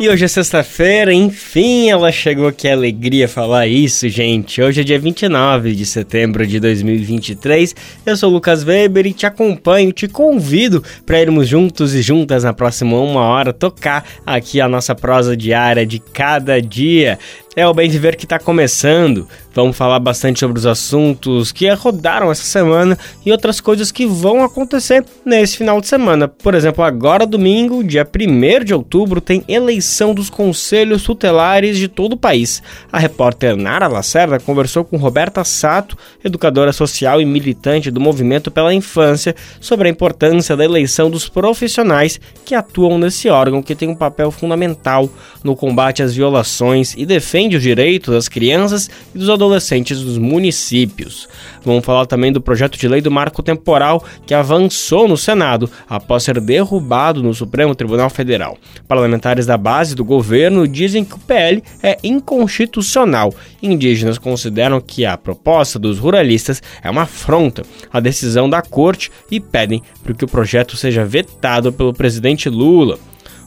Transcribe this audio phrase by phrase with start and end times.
[0.00, 4.62] E hoje é sexta-feira, enfim, ela chegou, que alegria falar isso, gente.
[4.62, 7.74] Hoje é dia 29 de setembro de 2023.
[8.06, 12.44] Eu sou o Lucas Weber e te acompanho, te convido para irmos juntos e juntas
[12.44, 17.18] na próxima uma hora tocar aqui a nossa prosa diária de cada dia.
[17.58, 19.26] É o Bem Viver que está começando.
[19.52, 24.44] Vamos falar bastante sobre os assuntos que rodaram essa semana e outras coisas que vão
[24.44, 26.28] acontecer nesse final de semana.
[26.28, 32.12] Por exemplo, agora domingo, dia 1 de outubro, tem eleição dos conselhos tutelares de todo
[32.12, 32.62] o país.
[32.92, 38.72] A repórter Nara Lacerda conversou com Roberta Sato, educadora social e militante do Movimento pela
[38.72, 43.96] Infância, sobre a importância da eleição dos profissionais que atuam nesse órgão que tem um
[43.96, 45.10] papel fundamental
[45.42, 50.18] no combate às violações e defende os direitos das crianças e dos adolescentes adolescentes dos
[50.18, 51.28] municípios.
[51.64, 56.22] Vamos falar também do projeto de lei do marco temporal que avançou no Senado após
[56.22, 58.56] ser derrubado no Supremo Tribunal Federal.
[58.86, 63.34] Parlamentares da base do governo dizem que o PL é inconstitucional.
[63.62, 67.62] Indígenas consideram que a proposta dos ruralistas é uma afronta
[67.92, 72.98] à decisão da corte e pedem para que o projeto seja vetado pelo presidente Lula.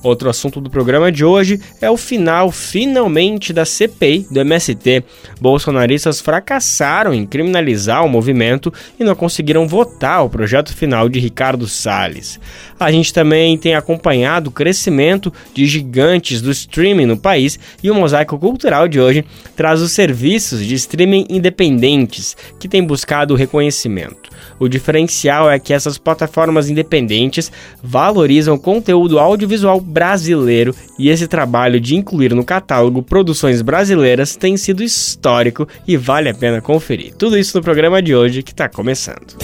[0.04, 5.04] Outro assunto do programa de hoje é o final, finalmente, da CPI do MST.
[5.40, 11.68] Bolsonaristas fracassaram em criminalizar o movimento e não conseguiram votar o projeto final de Ricardo
[11.68, 12.40] Salles.
[12.80, 17.96] A gente também tem acompanhado o crescimento de gigantes do streaming no país e o
[17.96, 19.24] Mosaico Cultural de hoje
[19.56, 24.32] traz os serviços de streaming independentes que têm buscado reconhecimento.
[24.62, 31.95] O diferencial é que essas plataformas independentes valorizam conteúdo audiovisual brasileiro e esse trabalho de
[31.95, 37.16] incluir no catálogo produções brasileiras tem sido histórico e vale a pena conferir.
[37.16, 39.36] Tudo isso no programa de hoje que está começando.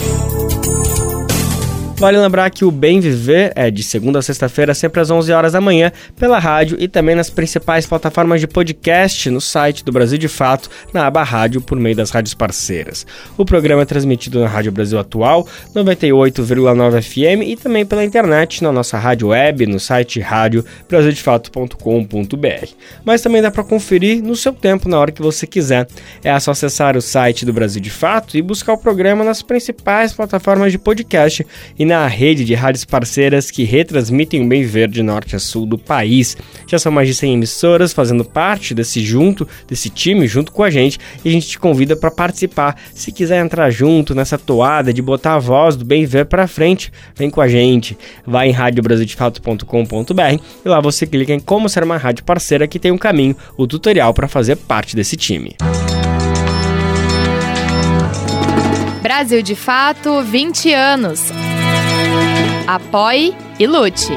[1.99, 5.53] Vale lembrar que o Bem Viver é de segunda a sexta-feira, sempre às 11 horas
[5.53, 10.19] da manhã, pela rádio e também nas principais plataformas de podcast no site do Brasil
[10.19, 13.03] de Fato, na aba rádio, por meio das rádios parceiras.
[13.35, 18.71] O programa é transmitido na Rádio Brasil Atual, 98,9 FM e também pela internet na
[18.71, 22.67] nossa rádio web, no site radiobrasildefato.com.br.
[23.03, 25.87] Mas também dá para conferir no seu tempo, na hora que você quiser.
[26.23, 30.13] É só acessar o site do Brasil de Fato e buscar o programa nas principais
[30.13, 31.43] plataformas de podcast
[31.79, 35.77] e na rede de rádios parceiras que retransmitem o bem verde norte a sul do
[35.77, 36.37] país.
[36.67, 40.69] Já são mais de 100 emissoras fazendo parte desse junto, desse time junto com a
[40.69, 42.75] gente, e a gente te convida para participar.
[42.93, 46.91] Se quiser entrar junto nessa toada de botar a voz do bem ver para frente,
[47.15, 47.97] vem com a gente.
[48.25, 52.91] Vai em radiobrasildefato.com.br e lá você clica em como ser uma rádio parceira que tem
[52.91, 55.55] um caminho, o tutorial para fazer parte desse time.
[59.01, 61.31] Brasil de Fato 20 anos.
[62.67, 64.11] Apoie e lute.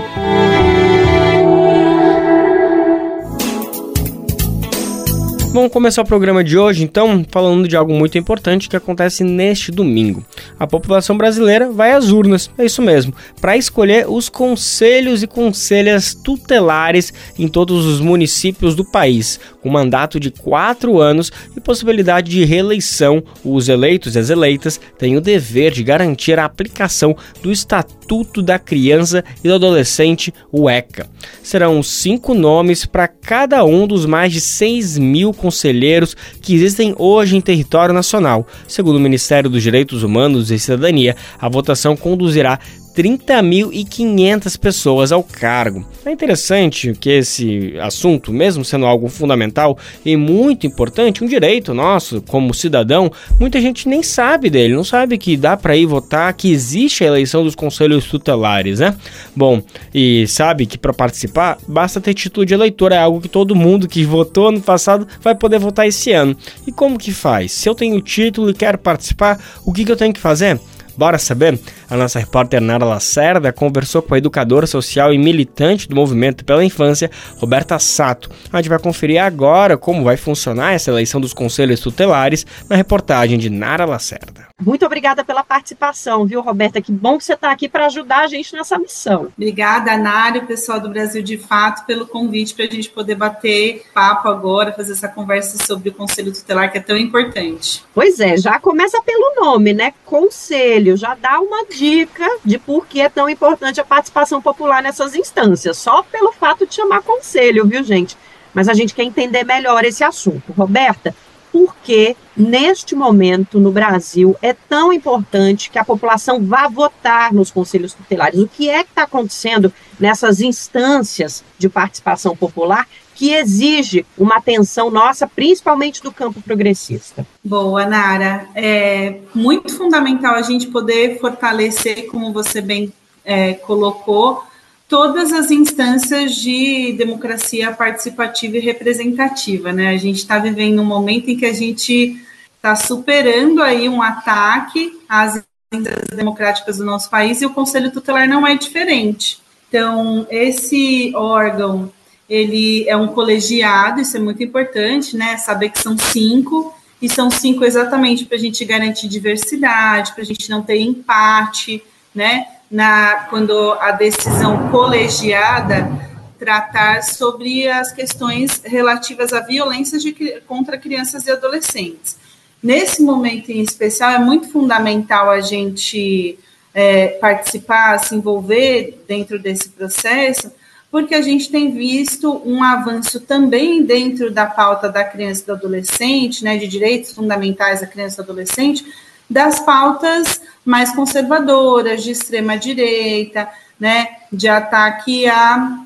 [5.52, 9.72] Vamos começar o programa de hoje, então, falando de algo muito importante que acontece neste
[9.72, 10.24] domingo.
[10.58, 16.14] A população brasileira vai às urnas, é isso mesmo, para escolher os conselhos e conselhas
[16.14, 22.44] tutelares em todos os municípios do país, com mandato de quatro anos e possibilidade de
[22.44, 23.22] reeleição.
[23.44, 28.58] Os eleitos e as eleitas têm o dever de garantir a aplicação do Estatuto da
[28.58, 31.08] Criança e do Adolescente, o ECA.
[31.42, 37.36] Serão cinco nomes para cada um dos mais de 6 mil conselheiros que existem hoje
[37.36, 38.46] em território nacional.
[38.66, 42.58] Segundo o Ministério dos Direitos Humanos e Cidadania, a votação conduzirá
[42.94, 45.86] 30.500 pessoas ao cargo.
[46.04, 52.22] É interessante que esse assunto, mesmo sendo algo fundamental e muito importante, um direito nosso
[52.22, 56.50] como cidadão, muita gente nem sabe dele, não sabe que dá para ir votar, que
[56.50, 58.96] existe a eleição dos conselhos tutelares, né?
[59.34, 59.62] Bom,
[59.94, 63.88] e sabe que para participar basta ter título de eleitor, é algo que todo mundo
[63.88, 66.36] que votou ano passado vai poder votar esse ano.
[66.66, 67.52] E como que faz?
[67.52, 70.58] Se eu tenho título e quero participar, o que, que eu tenho que fazer?
[71.00, 71.58] Bora saber?
[71.88, 76.62] A nossa repórter Nara Lacerda conversou com a educadora social e militante do Movimento pela
[76.62, 78.28] Infância, Roberta Sato.
[78.52, 83.38] A gente vai conferir agora como vai funcionar essa eleição dos conselhos tutelares na reportagem
[83.38, 84.49] de Nara Lacerda.
[84.60, 86.80] Muito obrigada pela participação, viu, Roberta?
[86.80, 89.28] Que bom que você está aqui para ajudar a gente nessa missão.
[89.36, 94.28] Obrigada, Nário, pessoal do Brasil de Fato, pelo convite para a gente poder bater papo
[94.28, 97.82] agora, fazer essa conversa sobre o Conselho Tutelar, que é tão importante.
[97.94, 99.94] Pois é, já começa pelo nome, né?
[100.04, 105.14] Conselho, já dá uma dica de por que é tão importante a participação popular nessas
[105.14, 108.16] instâncias, só pelo fato de chamar conselho, viu, gente?
[108.52, 110.52] Mas a gente quer entender melhor esse assunto.
[110.52, 111.14] Roberta,
[111.52, 117.50] por que, neste momento, no Brasil, é tão importante que a população vá votar nos
[117.50, 118.40] conselhos tutelares?
[118.40, 124.90] O que é que está acontecendo nessas instâncias de participação popular que exige uma atenção
[124.90, 127.26] nossa, principalmente do campo progressista?
[127.44, 128.48] Boa, Nara.
[128.54, 132.90] É muito fundamental a gente poder fortalecer, como você bem
[133.24, 134.42] é, colocou,
[134.90, 139.90] todas as instâncias de democracia participativa e representativa, né?
[139.90, 142.20] A gente está vivendo um momento em que a gente
[142.56, 145.42] está superando aí um ataque às
[145.72, 149.40] instâncias democráticas do nosso país e o Conselho Tutelar não é diferente.
[149.68, 151.92] Então, esse órgão,
[152.28, 155.36] ele é um colegiado, isso é muito importante, né?
[155.36, 160.26] Saber que são cinco, e são cinco exatamente para a gente garantir diversidade, para a
[160.26, 161.80] gente não ter empate,
[162.12, 162.46] né?
[162.70, 165.90] Na, quando a decisão colegiada
[166.38, 172.16] tratar sobre as questões relativas à violência de, contra crianças e adolescentes.
[172.62, 176.38] Nesse momento em especial, é muito fundamental a gente
[176.72, 180.50] é, participar, se envolver dentro desse processo,
[180.90, 185.52] porque a gente tem visto um avanço também dentro da pauta da criança e do
[185.52, 188.84] adolescente, né, de direitos fundamentais da criança e do adolescente,
[189.30, 193.48] das pautas mais conservadoras, de extrema direita,
[193.78, 195.84] né, de ataque a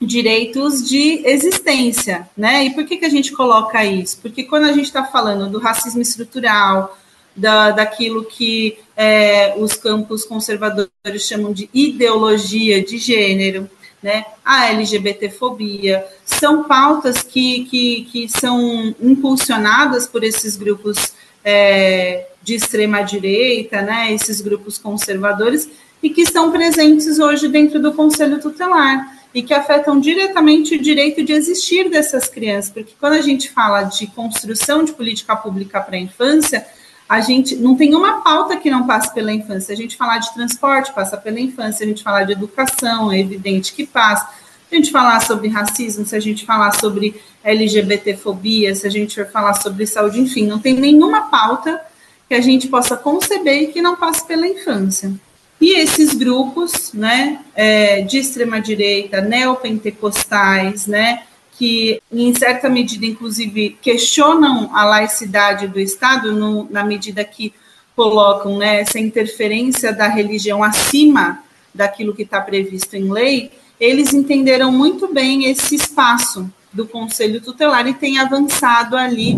[0.00, 2.64] direitos de existência, né?
[2.64, 4.18] E por que, que a gente coloca isso?
[4.22, 6.96] Porque quando a gente está falando do racismo estrutural,
[7.34, 13.68] da, daquilo que é, os campos conservadores chamam de ideologia de gênero,
[14.02, 14.24] né?
[14.44, 21.12] A LGBTfobia, são pautas que, que, que são impulsionadas por esses grupos
[21.44, 25.68] é, de extrema direita, né, esses grupos conservadores,
[26.02, 31.22] e que estão presentes hoje dentro do Conselho Tutelar e que afetam diretamente o direito
[31.22, 35.96] de existir dessas crianças, porque quando a gente fala de construção de política pública para
[35.96, 36.66] a infância,
[37.06, 39.74] a gente não tem uma pauta que não passe pela infância.
[39.74, 43.74] A gente falar de transporte passa pela infância, a gente falar de educação, é evidente
[43.74, 44.26] que passa.
[44.68, 49.16] Se a gente falar sobre racismo, se a gente falar sobre LGBTfobia, se a gente
[49.16, 51.80] for falar sobre saúde, enfim, não tem nenhuma pauta
[52.28, 55.12] que a gente possa conceber e que não passe pela infância.
[55.60, 61.22] E esses grupos, né, é, de extrema direita, neopentecostais, né,
[61.58, 67.52] que em certa medida, inclusive, questionam a laicidade do Estado, no, na medida que
[67.96, 71.42] colocam né, essa interferência da religião acima
[71.74, 77.86] daquilo que está previsto em lei, eles entenderam muito bem esse espaço do Conselho Tutelar
[77.88, 79.36] e têm avançado ali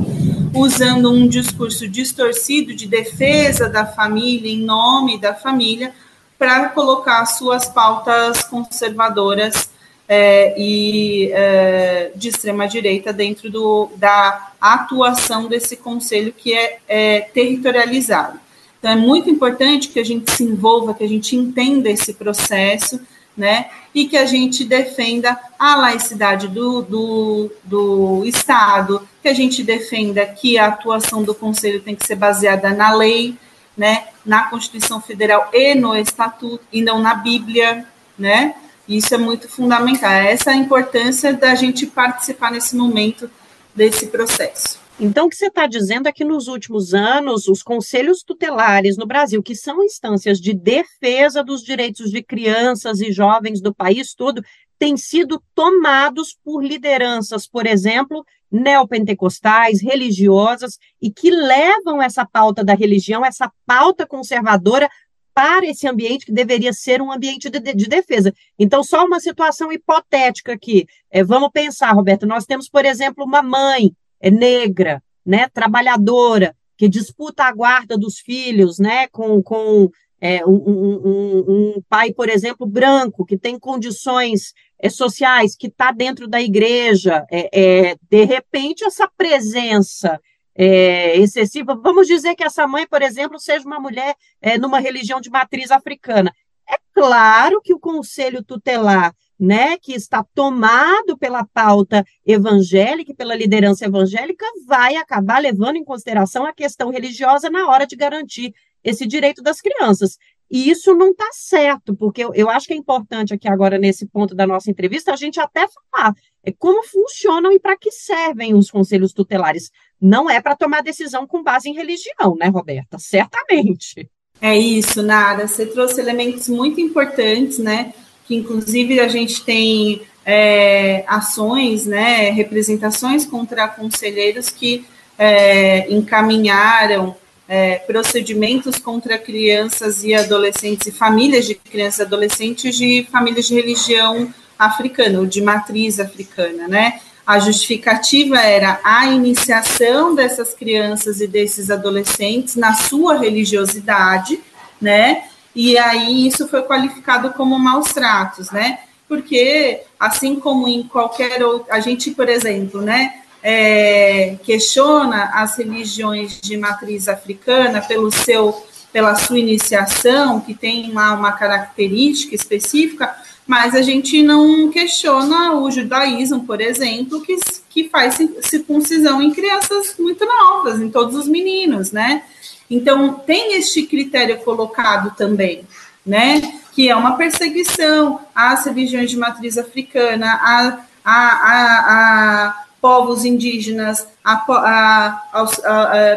[0.55, 5.93] usando um discurso distorcido de defesa da família, em nome da família,
[6.38, 9.70] para colocar suas pautas conservadoras
[10.08, 17.20] é, e é, de extrema direita dentro do, da atuação desse conselho que é, é
[17.20, 18.41] territorializado.
[18.79, 22.99] Então, é muito importante que a gente se envolva, que a gente entenda esse processo,
[23.40, 23.70] né?
[23.94, 30.26] E que a gente defenda a laicidade do, do, do Estado, que a gente defenda
[30.26, 33.34] que a atuação do Conselho tem que ser baseada na lei,
[33.75, 34.08] né?
[34.26, 37.87] Na Constituição Federal e no Estatuto, e não na Bíblia,
[38.19, 38.54] né?
[38.87, 40.10] Isso é muito fundamental.
[40.10, 43.30] Essa é a importância da gente participar nesse momento
[43.75, 44.78] desse processo.
[45.02, 49.07] Então, o que você está dizendo é que nos últimos anos, os conselhos tutelares no
[49.07, 54.45] Brasil, que são instâncias de defesa dos direitos de crianças e jovens do país todo,
[54.78, 62.75] têm sido tomados por lideranças, por exemplo, neopentecostais, religiosas, e que levam essa pauta da
[62.75, 64.87] religião, essa pauta conservadora,
[65.33, 68.35] para esse ambiente que deveria ser um ambiente de, de defesa.
[68.59, 70.87] Então, só uma situação hipotética aqui.
[71.11, 73.92] É, vamos pensar, Roberto, nós temos, por exemplo, uma mãe
[74.28, 79.88] negra, né, trabalhadora, que disputa a guarda dos filhos, né, com, com
[80.20, 85.92] é, um, um, um, pai, por exemplo, branco, que tem condições é, sociais, que está
[85.92, 90.20] dentro da igreja, é, é, de repente essa presença
[90.54, 95.20] é, excessiva, vamos dizer que essa mãe, por exemplo, seja uma mulher é, numa religião
[95.20, 96.32] de matriz africana.
[96.68, 103.87] É claro que o conselho tutelar né, que está tomado pela pauta evangélica, pela liderança
[103.87, 108.52] evangélica, vai acabar levando em consideração a questão religiosa na hora de garantir
[108.85, 110.18] esse direito das crianças.
[110.50, 114.04] E isso não está certo, porque eu, eu, acho que é importante aqui agora, nesse
[114.04, 116.12] ponto da nossa entrevista, a gente até falar
[116.44, 119.70] é, como funcionam e para que servem os conselhos tutelares.
[120.00, 122.99] Não é para tomar decisão com base em religião, né, Roberta?
[122.99, 124.11] Certamente.
[124.40, 125.47] É isso, Nara.
[125.47, 127.94] Você trouxe elementos muito importantes, né?
[128.30, 134.87] Que inclusive a gente tem é, ações, né, representações contra conselheiros que
[135.18, 137.16] é, encaminharam
[137.49, 143.54] é, procedimentos contra crianças e adolescentes e famílias de crianças e adolescentes de famílias de
[143.56, 147.00] religião africana, ou de matriz africana, né?
[147.26, 154.38] A justificativa era a iniciação dessas crianças e desses adolescentes na sua religiosidade,
[154.80, 155.25] né?
[155.54, 158.80] E aí isso foi qualificado como maus tratos, né?
[159.09, 163.21] Porque, assim como em qualquer outro, a gente, por exemplo, né?
[163.42, 168.54] é, questiona as religiões de matriz africana pelo seu,
[168.92, 173.14] pela sua iniciação, que tem uma, uma característica específica,
[173.47, 177.37] mas a gente não questiona o judaísmo, por exemplo, que,
[177.69, 182.23] que faz circuncisão em crianças muito novas, em todos os meninos, né?
[182.70, 185.66] Então, tem este critério colocado também,
[186.06, 186.40] né?
[186.72, 194.06] Que é uma perseguição às religiões de matriz africana, a, a, a, a povos indígenas,
[194.24, 195.60] a, aos,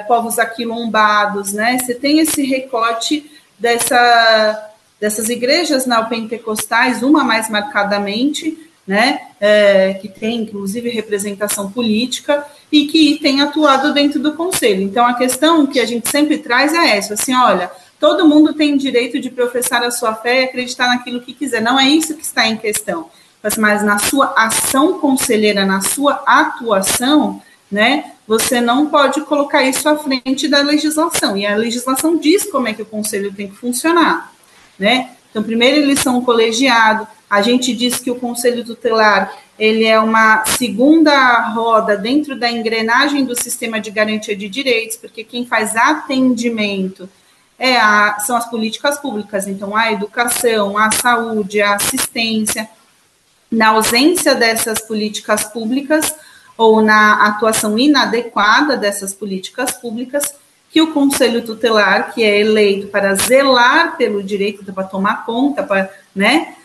[0.07, 1.79] povos aquilombados, né?
[1.79, 9.21] Você tem esse recorte dessa, dessas igrejas neopentecostais, uma mais marcadamente, né?
[9.39, 14.81] É, que tem inclusive representação política e que tem atuado dentro do conselho.
[14.81, 18.75] Então a questão que a gente sempre traz é essa, assim, olha, todo mundo tem
[18.75, 21.61] direito de professar a sua fé e acreditar naquilo que quiser.
[21.61, 23.09] Não é isso que está em questão
[23.57, 29.97] mas na sua ação conselheira, na sua atuação, né, você não pode colocar isso à
[29.97, 31.35] frente da legislação.
[31.35, 34.31] E a legislação diz como é que o conselho tem que funcionar,
[34.79, 35.09] né?
[35.29, 37.07] Então, primeiro eles são um colegiado.
[37.33, 43.25] A gente diz que o conselho tutelar ele é uma segunda roda dentro da engrenagem
[43.25, 47.09] do sistema de garantia de direitos, porque quem faz atendimento
[47.57, 52.69] é a, são as políticas públicas, então a educação, a saúde, a assistência.
[53.51, 56.15] Na ausência dessas políticas públicas
[56.55, 60.35] ou na atuação inadequada dessas políticas públicas,
[60.69, 65.91] que o Conselho Tutelar, que é eleito para zelar pelo direito, para tomar conta, para,
[66.15, 66.57] né,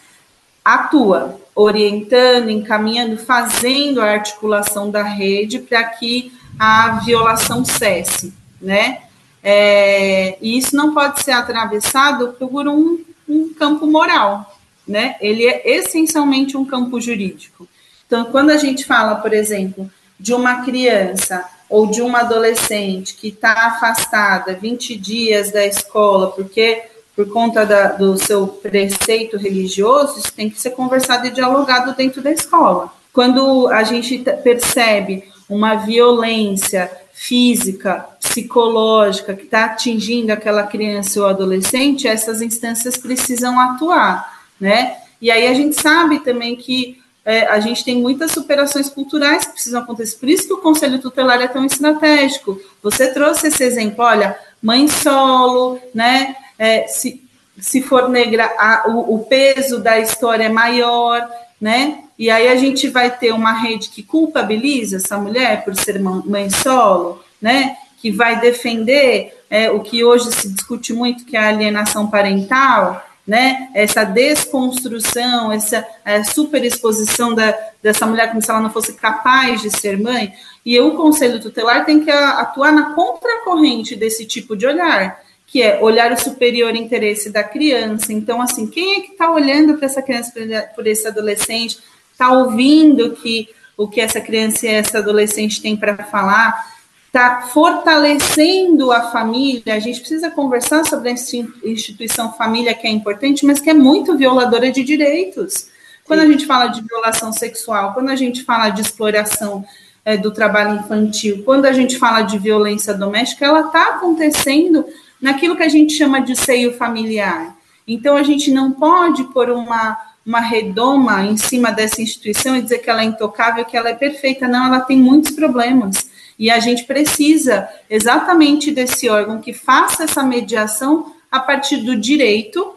[0.65, 9.03] atua orientando, encaminhando, fazendo a articulação da rede para que a violação cesse, né?
[9.43, 12.99] É, e isso não pode ser atravessado por um,
[13.29, 15.17] um campo moral, né?
[15.21, 17.69] Ele é essencialmente um campo jurídico.
[18.07, 23.29] Então, quando a gente fala, por exemplo, de uma criança ou de uma adolescente que
[23.29, 26.83] está afastada 20 dias da escola porque
[27.19, 32.23] por conta da, do seu preceito religioso, isso tem que ser conversado e dialogado dentro
[32.23, 32.93] da escola.
[33.13, 42.07] Quando a gente percebe uma violência física, psicológica que está atingindo aquela criança ou adolescente,
[42.07, 44.99] essas instâncias precisam atuar né?
[45.21, 49.55] E aí a gente sabe também que é, a gente tem muitas superações culturais que
[49.55, 50.19] precisam acontecer.
[50.19, 52.61] Por isso que o Conselho Tutelar é tão estratégico.
[52.81, 56.37] Você trouxe esse exemplo, olha, mãe solo, né?
[56.59, 57.23] É, se,
[57.59, 61.29] se for negra, a, o, o peso da história é maior,
[61.61, 62.05] né?
[62.19, 66.51] E aí a gente vai ter uma rede que culpabiliza essa mulher por ser mãe
[66.51, 67.77] solo, né?
[68.01, 73.05] Que vai defender é, o que hoje se discute muito, que é a alienação parental,
[73.27, 73.69] né?
[73.75, 79.71] Essa desconstrução, essa é, superexposição da, dessa mulher como se ela não fosse capaz de
[79.71, 80.33] ser mãe.
[80.65, 85.83] E o conselho tutelar tem que atuar na contracorrente desse tipo de olhar, que é
[85.83, 88.13] olhar o superior interesse da criança.
[88.13, 90.33] Então, assim, quem é que está olhando para essa criança,
[90.77, 91.79] por esse adolescente,
[92.13, 96.79] está ouvindo que o que essa criança e essa adolescente tem para falar?
[97.09, 99.75] está fortalecendo a família.
[99.75, 104.17] A gente precisa conversar sobre essa instituição família que é importante, mas que é muito
[104.17, 105.69] violadora de direitos.
[106.05, 109.65] Quando a gente fala de violação sexual, quando a gente fala de exploração
[110.05, 114.85] é, do trabalho infantil, quando a gente fala de violência doméstica, ela está acontecendo
[115.21, 117.57] naquilo que a gente chama de seio familiar.
[117.87, 122.79] Então, a gente não pode pôr uma, uma redoma em cima dessa instituição e dizer
[122.79, 124.47] que ela é intocável, que ela é perfeita.
[124.47, 126.09] Não, ela tem muitos problemas.
[126.39, 132.75] E a gente precisa exatamente desse órgão que faça essa mediação a partir do direito,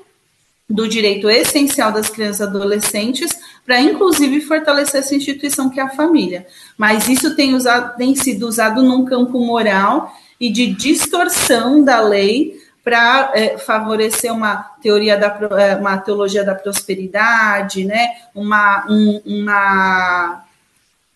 [0.68, 3.30] do direito essencial das crianças e adolescentes,
[3.66, 6.48] para inclusive fortalecer essa instituição que é a família.
[6.78, 12.60] Mas isso tem, usado, tem sido usado num campo moral e de distorção da lei
[12.84, 15.28] para é, favorecer uma teoria da
[15.60, 18.10] é, uma teologia da prosperidade, né?
[18.34, 20.44] Uma, um, uma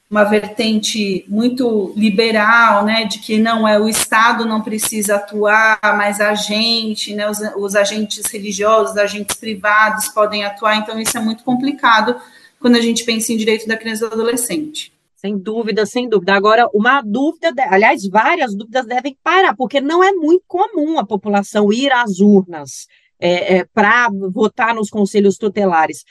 [0.09, 6.21] uma vertente muito liberal, né, de que não é o Estado não precisa atuar, mas
[6.21, 11.19] a gente, né, os, os agentes religiosos, os agentes privados podem atuar, então isso é
[11.19, 12.15] muito complicado
[12.59, 14.94] quando a gente pensa em direito da criança e do adolescente.
[15.25, 16.35] Sem dúvida, sem dúvida.
[16.35, 21.73] Agora, uma dúvida, aliás, várias dúvidas devem parar, porque não é muito comum a população
[21.73, 22.85] ir às urnas
[23.19, 26.03] é, é, para votar nos conselhos tutelares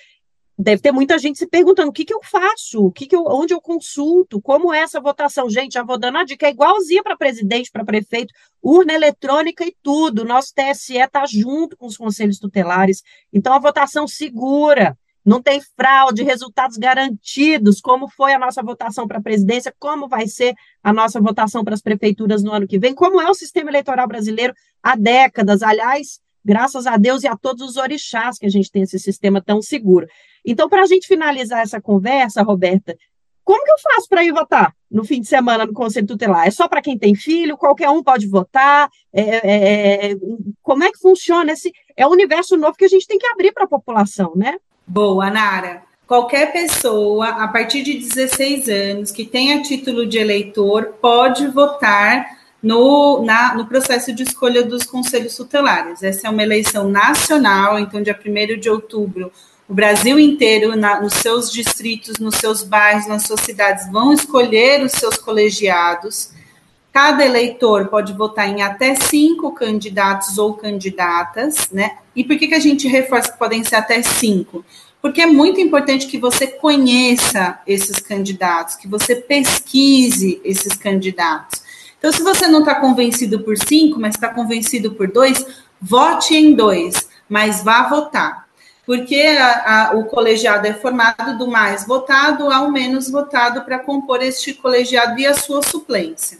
[0.56, 3.24] deve ter muita gente se perguntando o que, que eu faço, o que, que eu,
[3.26, 5.50] onde eu consulto, como é essa votação.
[5.50, 9.74] Gente, já vou dando a dica, é igualzinha para presidente, para prefeito, urna eletrônica e
[9.82, 10.24] tudo.
[10.24, 13.02] Nosso TSE está junto com os conselhos tutelares,
[13.32, 14.96] então a votação segura.
[15.24, 20.26] Não tem fraude, resultados garantidos, como foi a nossa votação para a presidência, como vai
[20.26, 23.70] ser a nossa votação para as prefeituras no ano que vem, como é o sistema
[23.70, 24.52] eleitoral brasileiro
[24.82, 25.62] há décadas.
[25.62, 29.40] Aliás, graças a Deus e a todos os orixás que a gente tem esse sistema
[29.40, 30.06] tão seguro.
[30.44, 32.94] Então, para a gente finalizar essa conversa, Roberta,
[33.44, 36.46] como que eu faço para ir votar no fim de semana no Conselho Tutelar?
[36.46, 37.58] É só para quem tem filho?
[37.58, 38.90] Qualquer um pode votar?
[39.12, 40.16] É, é, é,
[40.62, 41.70] como é que funciona esse?
[41.96, 44.58] É um universo novo que a gente tem que abrir para a população, né?
[44.86, 45.82] Boa, Nara.
[46.06, 52.26] Qualquer pessoa a partir de 16 anos que tenha título de eleitor pode votar
[52.62, 56.02] no, na, no processo de escolha dos conselhos tutelares.
[56.02, 59.32] Essa é uma eleição nacional, então, dia 1 de outubro,
[59.66, 64.82] o Brasil inteiro, na, nos seus distritos, nos seus bairros, nas suas cidades, vão escolher
[64.82, 66.30] os seus colegiados.
[66.94, 71.96] Cada eleitor pode votar em até cinco candidatos ou candidatas, né?
[72.14, 74.64] E por que, que a gente reforça que podem ser até cinco?
[75.02, 81.64] Porque é muito importante que você conheça esses candidatos, que você pesquise esses candidatos.
[81.98, 85.44] Então, se você não está convencido por cinco, mas está convencido por dois,
[85.82, 88.46] vote em dois, mas vá votar.
[88.86, 94.22] Porque a, a, o colegiado é formado do mais votado ao menos votado para compor
[94.22, 96.38] este colegiado e a sua suplência.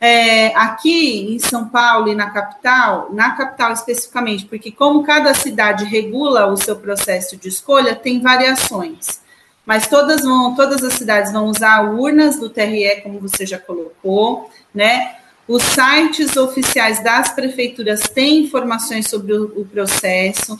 [0.00, 5.84] É, aqui em São Paulo e na capital, na capital especificamente, porque como cada cidade
[5.84, 9.20] regula o seu processo de escolha, tem variações
[9.68, 14.50] mas todas vão, todas as cidades vão usar urnas do TRE, como você já colocou,
[14.74, 15.16] né?
[15.46, 20.58] Os sites oficiais das prefeituras têm informações sobre o, o processo.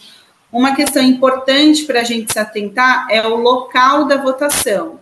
[0.52, 4.97] Uma questão importante para a gente se atentar é o local da votação.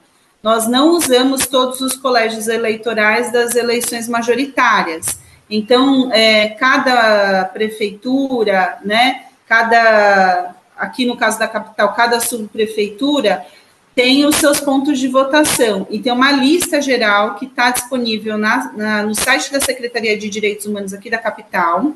[0.47, 5.19] Nós não usamos todos os colégios eleitorais das eleições majoritárias.
[5.51, 13.45] Então, é, cada prefeitura, né, cada, aqui no caso da capital, cada subprefeitura
[13.93, 18.73] tem os seus pontos de votação e tem uma lista geral que está disponível na,
[18.73, 21.91] na, no site da Secretaria de Direitos Humanos aqui da capital.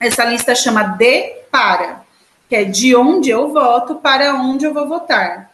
[0.00, 2.02] Essa lista chama de para,
[2.48, 5.53] que é de onde eu voto para onde eu vou votar.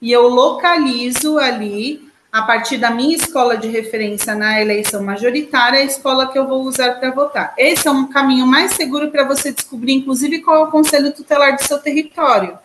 [0.00, 5.84] E eu localizo ali, a partir da minha escola de referência na eleição majoritária, a
[5.84, 7.54] escola que eu vou usar para votar.
[7.58, 11.56] Esse é um caminho mais seguro para você descobrir, inclusive, qual é o conselho tutelar
[11.56, 12.58] do seu território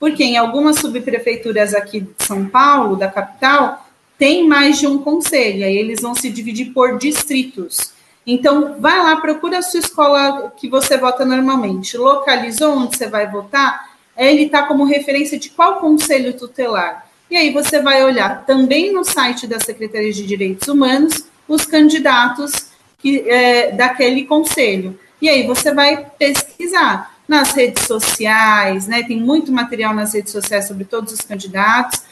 [0.00, 3.86] porque em algumas subprefeituras aqui de São Paulo, da capital,
[4.18, 7.92] tem mais de um conselho, aí eles vão se dividir por distritos.
[8.26, 11.98] Então, vai lá, procura a sua escola que você vota normalmente.
[11.98, 13.89] Localizou onde você vai votar,
[14.28, 17.06] ele está como referência de qual conselho tutelar.
[17.30, 22.52] E aí você vai olhar também no site da Secretaria de Direitos Humanos os candidatos
[22.98, 24.98] que, é, daquele conselho.
[25.22, 29.02] E aí você vai pesquisar nas redes sociais, né?
[29.04, 32.02] Tem muito material nas redes sociais sobre todos os candidatos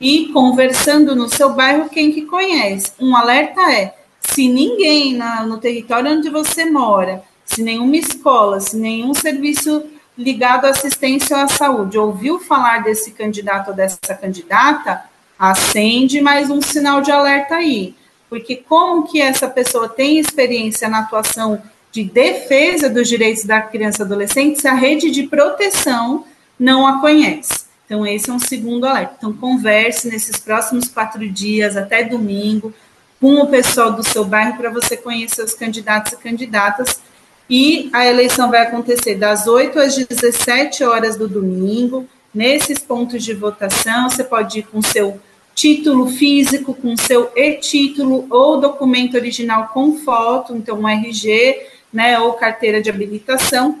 [0.00, 2.92] e conversando no seu bairro quem que conhece.
[3.00, 8.76] Um alerta é: se ninguém na, no território onde você mora, se nenhuma escola, se
[8.76, 9.84] nenhum serviço
[10.16, 15.04] ligado à assistência ou à saúde ouviu falar desse candidato ou dessa candidata,
[15.38, 17.94] acende mais um sinal de alerta aí.
[18.28, 24.02] Porque como que essa pessoa tem experiência na atuação de defesa dos direitos da criança
[24.02, 26.24] e adolescente se a rede de proteção
[26.58, 27.66] não a conhece.
[27.86, 29.14] Então, esse é um segundo alerta.
[29.16, 32.74] Então, converse nesses próximos quatro dias, até domingo,
[33.20, 37.00] com o pessoal do seu bairro para você conhecer os candidatos e candidatas.
[37.48, 42.06] E a eleição vai acontecer das 8 às 17 horas do domingo.
[42.34, 45.20] Nesses pontos de votação, você pode ir com seu
[45.54, 51.58] título físico, com seu e-título ou documento original com foto, então um RG,
[51.92, 53.80] né, ou carteira de habilitação.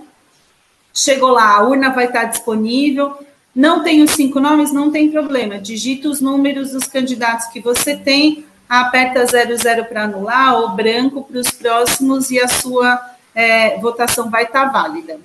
[0.94, 3.18] Chegou lá, a urna vai estar disponível.
[3.54, 5.58] Não tem os cinco nomes, não tem problema.
[5.58, 11.40] Digita os números dos candidatos que você tem, aperta 00 para anular ou branco para
[11.40, 15.20] os próximos e a sua é, votação vai estar válida.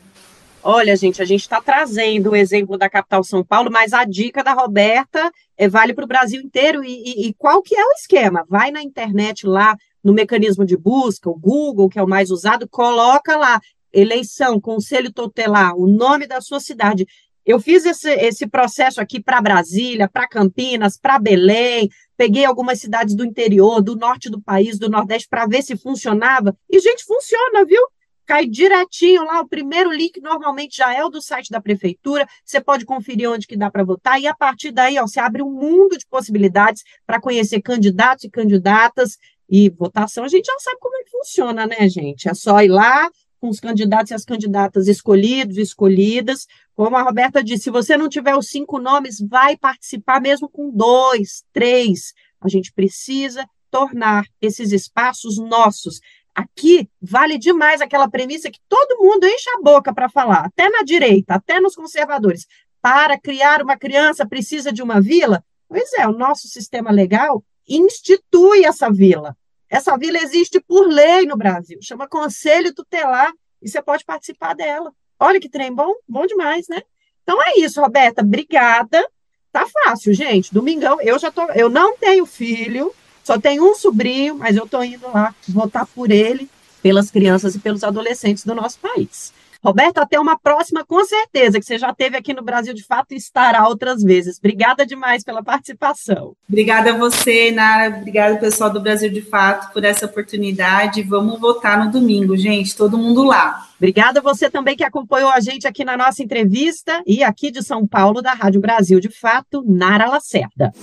[0.62, 4.44] Olha, gente, a gente está trazendo o exemplo da capital São Paulo, mas a dica
[4.44, 6.84] da Roberta é, vale para o Brasil inteiro.
[6.84, 8.46] E, e, e, qual que é o esquema?
[8.50, 12.68] Vai na internet lá, no mecanismo de busca, o Google, que é o mais usado,
[12.68, 13.62] coloca lá
[13.94, 17.08] eleição, conselho tutelar, o nome da sua cidade.
[17.46, 23.16] Eu fiz esse, esse processo aqui para Brasília, para Campinas, para Belém, peguei algumas cidades
[23.16, 26.56] do interior, do norte do país, do nordeste, para ver se funcionava.
[26.70, 27.82] E, gente, funciona, viu?
[28.26, 32.62] Cai direitinho lá, o primeiro link normalmente já é o do site da prefeitura, você
[32.62, 35.52] pode conferir onde que dá para votar, e a partir daí, ó, você abre um
[35.52, 39.18] mundo de possibilidades para conhecer candidatos e candidatas,
[39.50, 42.30] e votação a gente já sabe como é que funciona, né, gente?
[42.30, 43.10] É só ir lá,
[43.42, 46.46] com os candidatos e as candidatas escolhidos, escolhidas.
[46.76, 50.70] Como a Roberta disse, se você não tiver os cinco nomes, vai participar mesmo com
[50.70, 52.14] dois, três.
[52.40, 56.00] A gente precisa tornar esses espaços nossos.
[56.34, 60.82] Aqui vale demais aquela premissa que todo mundo enche a boca para falar, até na
[60.82, 62.48] direita, até nos conservadores.
[62.82, 65.44] Para criar uma criança precisa de uma vila?
[65.68, 69.36] Pois é, o nosso sistema legal institui essa vila.
[69.70, 74.92] Essa vila existe por lei no Brasil, chama Conselho Tutelar, e você pode participar dela.
[75.20, 76.82] Olha que trem bom, bom demais, né?
[77.24, 79.08] Então é isso, Roberta, obrigada.
[79.52, 80.54] Tá fácil, gente.
[80.54, 84.82] Domingão, eu já tô, eu não tenho filho, só tenho um sobrinho, mas eu tô
[84.84, 86.50] indo lá votar por ele,
[86.82, 89.34] pelas crianças e pelos adolescentes do nosso país.
[89.64, 93.12] Roberta, até uma próxima, com certeza, que você já teve aqui no Brasil de fato
[93.12, 94.40] e estará outras vezes.
[94.40, 96.36] Obrigada demais pela participação.
[96.50, 97.96] Obrigada a você, Nara.
[97.96, 101.04] Obrigada, pessoal do Brasil de Fato, por essa oportunidade.
[101.04, 102.76] Vamos votar no domingo, gente.
[102.76, 103.68] Todo mundo lá.
[103.78, 107.62] Obrigada a você também que acompanhou a gente aqui na nossa entrevista e aqui de
[107.62, 110.74] São Paulo, da Rádio Brasil de Fato, Nara Lacerda.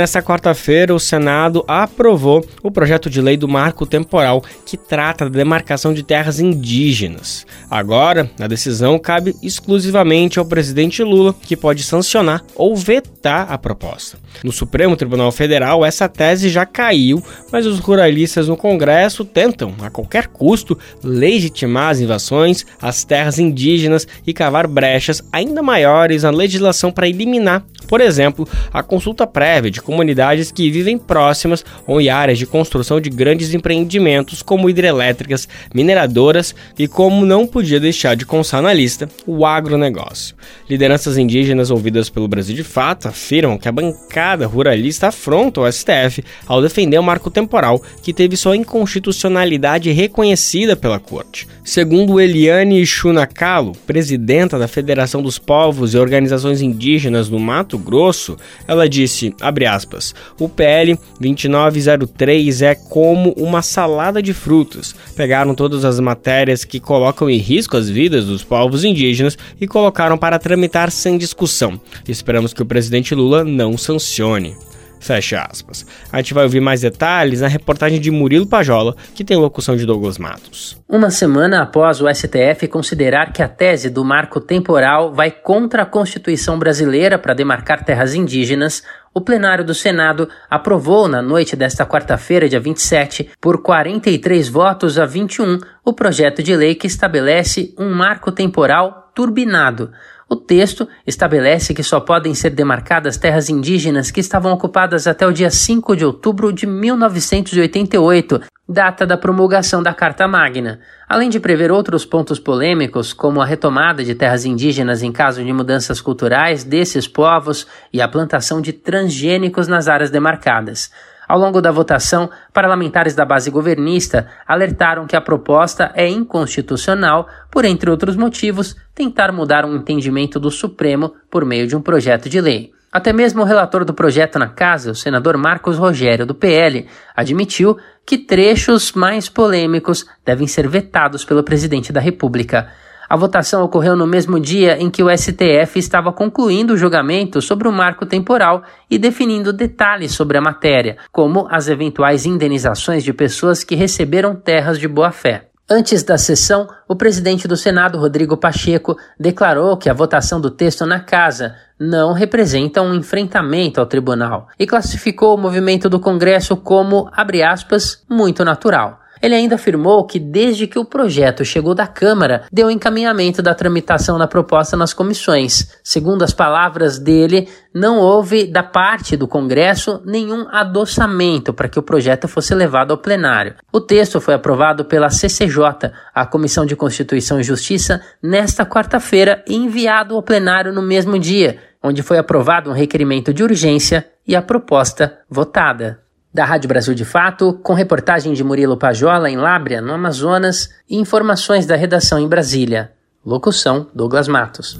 [0.00, 5.36] Nesta quarta-feira, o Senado aprovou o projeto de lei do marco temporal que trata da
[5.36, 7.46] demarcação de terras indígenas.
[7.70, 14.16] Agora, a decisão cabe exclusivamente ao presidente Lula, que pode sancionar ou vetar a proposta.
[14.42, 19.90] No Supremo Tribunal Federal, essa tese já caiu, mas os ruralistas no Congresso tentam, a
[19.90, 26.90] qualquer custo, legitimar as invasões às terras indígenas e cavar brechas ainda maiores na legislação
[26.90, 32.38] para eliminar, por exemplo, a consulta prévia de comunidades que vivem próximas ou em áreas
[32.38, 38.62] de construção de grandes empreendimentos como hidrelétricas, mineradoras e, como não podia deixar de constar
[38.62, 40.36] na lista, o agronegócio.
[40.70, 46.22] Lideranças indígenas ouvidas pelo Brasil de Fato afirmam que a bancada ruralista afronta o STF
[46.46, 51.48] ao defender o marco temporal que teve sua inconstitucionalidade reconhecida pela Corte.
[51.64, 58.36] Segundo Eliane Chunacalo, presidenta da Federação dos Povos e Organizações Indígenas do Mato Grosso,
[58.68, 59.34] ela disse,
[59.68, 64.94] aspas, o PL 2903 é como uma salada de frutos.
[65.16, 70.16] Pegaram todas as matérias que colocam em risco as vidas dos povos indígenas e colocaram
[70.16, 70.59] para tramitar
[70.90, 71.80] sem discussão.
[72.06, 74.56] Esperamos que o presidente Lula não sancione.
[75.00, 75.86] Fecha aspas.
[76.12, 79.86] A gente vai ouvir mais detalhes na reportagem de Murilo Pajola, que tem locução de
[79.86, 80.76] Douglas Matos.
[80.86, 85.86] Uma semana após o STF considerar que a tese do marco temporal vai contra a
[85.86, 88.82] Constituição brasileira para demarcar terras indígenas,
[89.14, 95.06] o plenário do Senado aprovou na noite desta quarta-feira, dia 27, por 43 votos a
[95.06, 99.90] 21, o projeto de lei que estabelece um marco temporal turbinado
[100.30, 105.32] o texto estabelece que só podem ser demarcadas terras indígenas que estavam ocupadas até o
[105.32, 111.72] dia 5 de outubro de 1988, data da promulgação da Carta Magna, além de prever
[111.72, 117.08] outros pontos polêmicos, como a retomada de terras indígenas em caso de mudanças culturais desses
[117.08, 120.92] povos e a plantação de transgênicos nas áreas demarcadas.
[121.30, 127.64] Ao longo da votação, parlamentares da base governista alertaram que a proposta é inconstitucional por,
[127.64, 132.40] entre outros motivos, tentar mudar um entendimento do Supremo por meio de um projeto de
[132.40, 132.72] lei.
[132.90, 137.78] Até mesmo o relator do projeto na casa, o senador Marcos Rogério, do PL, admitiu
[138.04, 142.72] que trechos mais polêmicos devem ser vetados pelo presidente da República.
[143.10, 147.66] A votação ocorreu no mesmo dia em que o STF estava concluindo o julgamento sobre
[147.66, 153.64] o marco temporal e definindo detalhes sobre a matéria, como as eventuais indenizações de pessoas
[153.64, 155.48] que receberam terras de boa-fé.
[155.68, 160.86] Antes da sessão, o presidente do Senado, Rodrigo Pacheco, declarou que a votação do texto
[160.86, 167.10] na casa não representa um enfrentamento ao tribunal e classificou o movimento do Congresso como,
[167.12, 168.99] abre aspas, muito natural.
[169.22, 174.18] Ele ainda afirmou que desde que o projeto chegou da Câmara, deu encaminhamento da tramitação
[174.18, 175.76] da proposta nas comissões.
[175.84, 181.82] Segundo as palavras dele, não houve da parte do Congresso nenhum adoçamento para que o
[181.82, 183.54] projeto fosse levado ao plenário.
[183.72, 189.54] O texto foi aprovado pela CCJ, a Comissão de Constituição e Justiça, nesta quarta-feira e
[189.54, 194.42] enviado ao plenário no mesmo dia, onde foi aprovado um requerimento de urgência e a
[194.42, 196.00] proposta votada.
[196.32, 200.96] Da Rádio Brasil de Fato, com reportagem de Murilo Pajola em Lábrea, no Amazonas, e
[200.96, 202.92] informações da redação em Brasília.
[203.26, 204.78] Locução: Douglas Matos.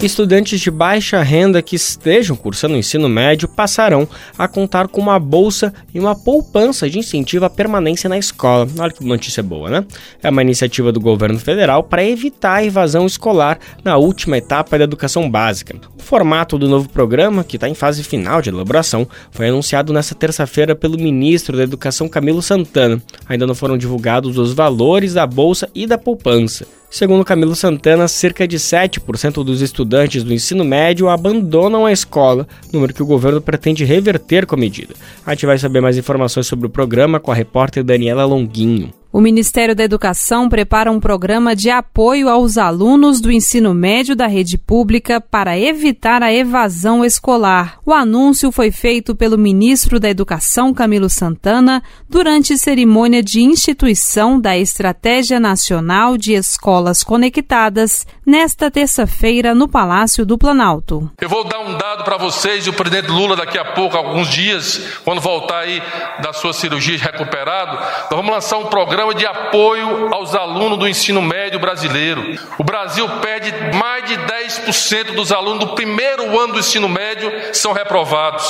[0.00, 4.08] Estudantes de baixa renda que estejam cursando o ensino médio passarão
[4.38, 8.68] a contar com uma bolsa e uma poupança de incentivo à permanência na escola.
[8.78, 9.84] Olha que notícia boa, né?
[10.22, 14.84] É uma iniciativa do governo federal para evitar a evasão escolar na última etapa da
[14.84, 15.74] educação básica.
[15.98, 20.14] O formato do novo programa, que está em fase final de elaboração, foi anunciado nesta
[20.14, 23.02] terça-feira pelo ministro da Educação Camilo Santana.
[23.28, 26.77] Ainda não foram divulgados os valores da bolsa e da poupança.
[26.90, 32.94] Segundo Camilo Santana, cerca de 7% dos estudantes do ensino médio abandonam a escola, número
[32.94, 34.94] que o governo pretende reverter com a medida.
[35.24, 38.92] A gente vai saber mais informações sobre o programa com a repórter Daniela Longuinho.
[39.10, 44.26] O Ministério da Educação prepara um programa de apoio aos alunos do ensino médio da
[44.26, 47.78] rede pública para evitar a evasão escolar.
[47.86, 54.58] O anúncio foi feito pelo ministro da Educação, Camilo Santana, durante cerimônia de instituição da
[54.58, 61.10] Estratégia Nacional de Escolas Conectadas, nesta terça-feira, no Palácio do Planalto.
[61.18, 64.28] Eu vou dar um dado para vocês e o presidente Lula, daqui a pouco, alguns
[64.28, 65.82] dias, quando voltar aí
[66.22, 70.88] da sua cirurgia recuperado, nós vamos lançar um programa programa de apoio aos alunos do
[70.88, 72.36] ensino médio brasileiro.
[72.58, 77.72] O Brasil perde mais de 10% dos alunos do primeiro ano do ensino médio são
[77.72, 78.44] reprovados.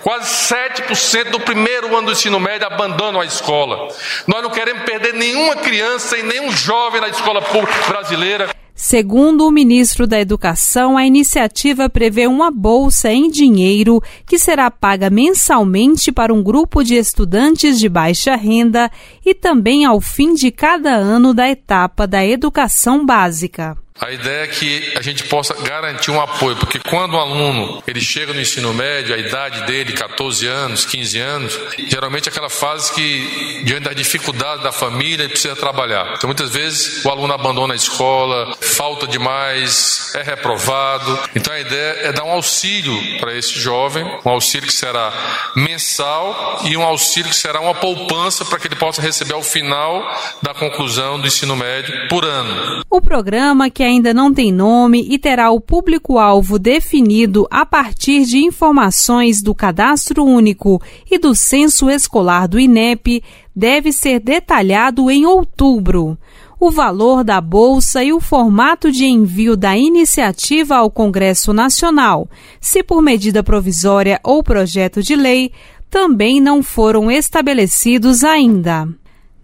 [0.00, 3.88] Quase 7% do primeiro ano do ensino médio abandonam a escola.
[4.24, 8.57] Nós não queremos perder nenhuma criança e nenhum jovem na escola pública brasileira.
[8.80, 15.10] Segundo o ministro da Educação, a iniciativa prevê uma bolsa em dinheiro que será paga
[15.10, 18.88] mensalmente para um grupo de estudantes de baixa renda
[19.26, 23.76] e também ao fim de cada ano da etapa da educação básica.
[24.00, 28.00] A ideia é que a gente possa garantir um apoio, porque quando um aluno ele
[28.00, 32.92] chega no ensino médio, a idade dele, 14 anos, 15 anos, geralmente é aquela fase
[32.92, 36.14] que, diante da dificuldade da família, ele precisa trabalhar.
[36.16, 41.18] Então, muitas vezes, o aluno abandona a escola, falta demais, é reprovado.
[41.34, 45.12] Então, a ideia é dar um auxílio para esse jovem, um auxílio que será
[45.56, 50.02] mensal e um auxílio que será uma poupança para que ele possa receber ao final
[50.42, 52.84] da conclusão do ensino médio por ano.
[52.88, 58.38] O programa que ainda não tem nome e terá o público-alvo definido a partir de
[58.38, 63.22] informações do Cadastro Único e do Censo Escolar do INEP,
[63.54, 66.16] deve ser detalhado em outubro.
[66.60, 72.28] O valor da bolsa e o formato de envio da iniciativa ao Congresso Nacional,
[72.60, 75.52] se por medida provisória ou projeto de lei,
[75.88, 78.88] também não foram estabelecidos ainda.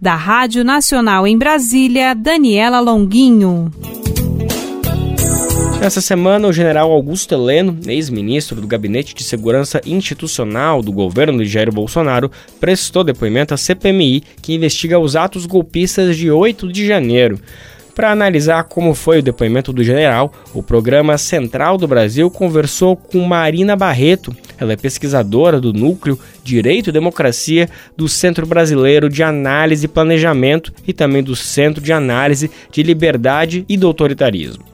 [0.00, 3.70] Da Rádio Nacional em Brasília, Daniela Longuinho.
[5.84, 11.50] Nessa semana, o general Augusto Heleno, ex-ministro do Gabinete de Segurança Institucional do governo de
[11.50, 17.38] Jair Bolsonaro, prestou depoimento à CPMI, que investiga os atos golpistas de 8 de janeiro.
[17.94, 23.20] Para analisar como foi o depoimento do general, o programa Central do Brasil conversou com
[23.20, 24.34] Marina Barreto.
[24.58, 30.72] Ela é pesquisadora do Núcleo Direito e Democracia do Centro Brasileiro de Análise e Planejamento
[30.88, 34.73] e também do Centro de Análise de Liberdade e do Autoritarismo.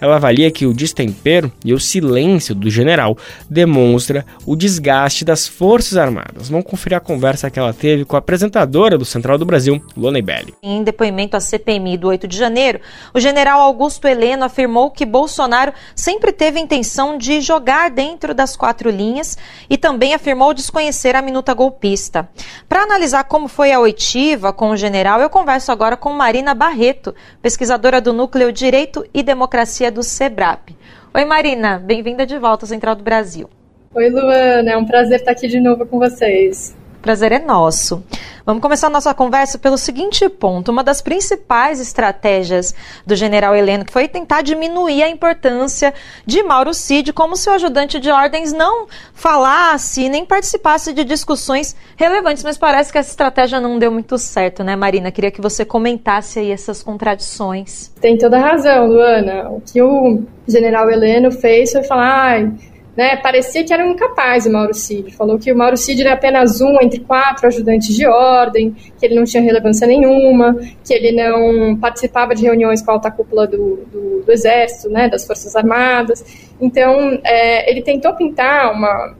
[0.00, 3.16] Ela avalia que o destempero e o silêncio do general
[3.48, 6.48] demonstra o desgaste das Forças Armadas.
[6.48, 10.18] Vamos conferir a conversa que ela teve com a apresentadora do Central do Brasil, Lona
[10.18, 10.54] Ibelli.
[10.62, 12.80] Em depoimento à CPMI do 8 de janeiro,
[13.14, 18.56] o general Augusto Heleno afirmou que Bolsonaro sempre teve a intenção de jogar dentro das
[18.56, 19.36] quatro linhas
[19.68, 22.28] e também afirmou desconhecer a minuta golpista.
[22.68, 27.14] Para analisar como foi a oitiva com o general, eu converso agora com Marina Barreto,
[27.40, 30.76] pesquisadora do Núcleo Direito e Democracia do SEBRAP.
[31.14, 33.48] Oi, Marina, bem-vinda de volta ao Central do Brasil.
[33.94, 36.76] Oi, Luana, é um prazer estar aqui de novo com vocês.
[37.00, 38.02] Prazer é nosso.
[38.44, 40.70] Vamos começar nossa conversa pelo seguinte ponto.
[40.70, 42.74] Uma das principais estratégias
[43.06, 45.92] do general Heleno foi tentar diminuir a importância
[46.24, 52.42] de Mauro Cid como seu ajudante de ordens não falasse nem participasse de discussões relevantes,
[52.42, 55.10] mas parece que essa estratégia não deu muito certo, né, Marina?
[55.12, 57.92] Queria que você comentasse aí essas contradições.
[58.00, 59.50] Tem toda razão, Luana.
[59.50, 62.50] O que o general Heleno fez foi falar, ah,
[62.98, 65.14] né, parecia que era um incapaz o Mauro Cid.
[65.14, 69.14] Falou que o Mauro Cid era apenas um entre quatro ajudantes de ordem, que ele
[69.14, 73.86] não tinha relevância nenhuma, que ele não participava de reuniões com a alta cúpula do,
[73.86, 76.24] do, do Exército, né, das Forças Armadas.
[76.60, 79.14] Então, é, ele tentou pintar uma,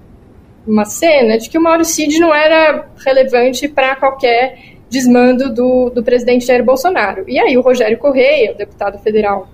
[0.66, 4.58] uma cena de que o Mauro Cid não era relevante para qualquer
[4.90, 7.24] desmando do, do presidente Jair Bolsonaro.
[7.28, 9.48] E aí o Rogério Correia, o deputado federal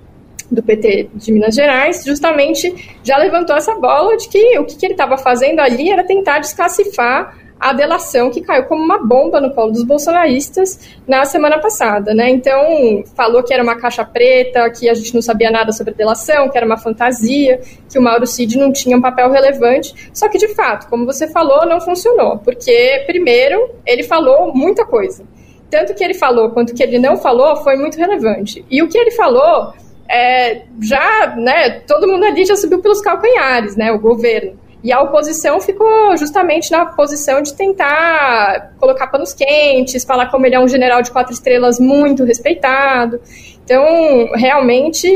[0.51, 4.87] do PT de Minas Gerais, justamente já levantou essa bola de que o que, que
[4.87, 9.55] ele estava fazendo ali era tentar desclassificar a delação que caiu como uma bomba no
[9.55, 12.29] colo dos bolsonaristas na semana passada, né?
[12.29, 15.97] Então, falou que era uma caixa preta, que a gente não sabia nada sobre a
[15.97, 20.11] delação, que era uma fantasia, que o Mauro Cid não tinha um papel relevante.
[20.13, 25.25] Só que, de fato, como você falou, não funcionou, porque, primeiro, ele falou muita coisa.
[25.71, 28.65] Tanto que ele falou quanto que ele não falou foi muito relevante.
[28.71, 29.73] E o que ele falou
[30.09, 34.59] é, já, né, todo mundo ali já subiu pelos calcanhares, né, o governo.
[34.83, 40.57] E a oposição ficou justamente na posição de tentar colocar panos quentes, falar como ele
[40.57, 43.19] é um general de quatro estrelas muito respeitado.
[43.65, 45.07] Então, realmente,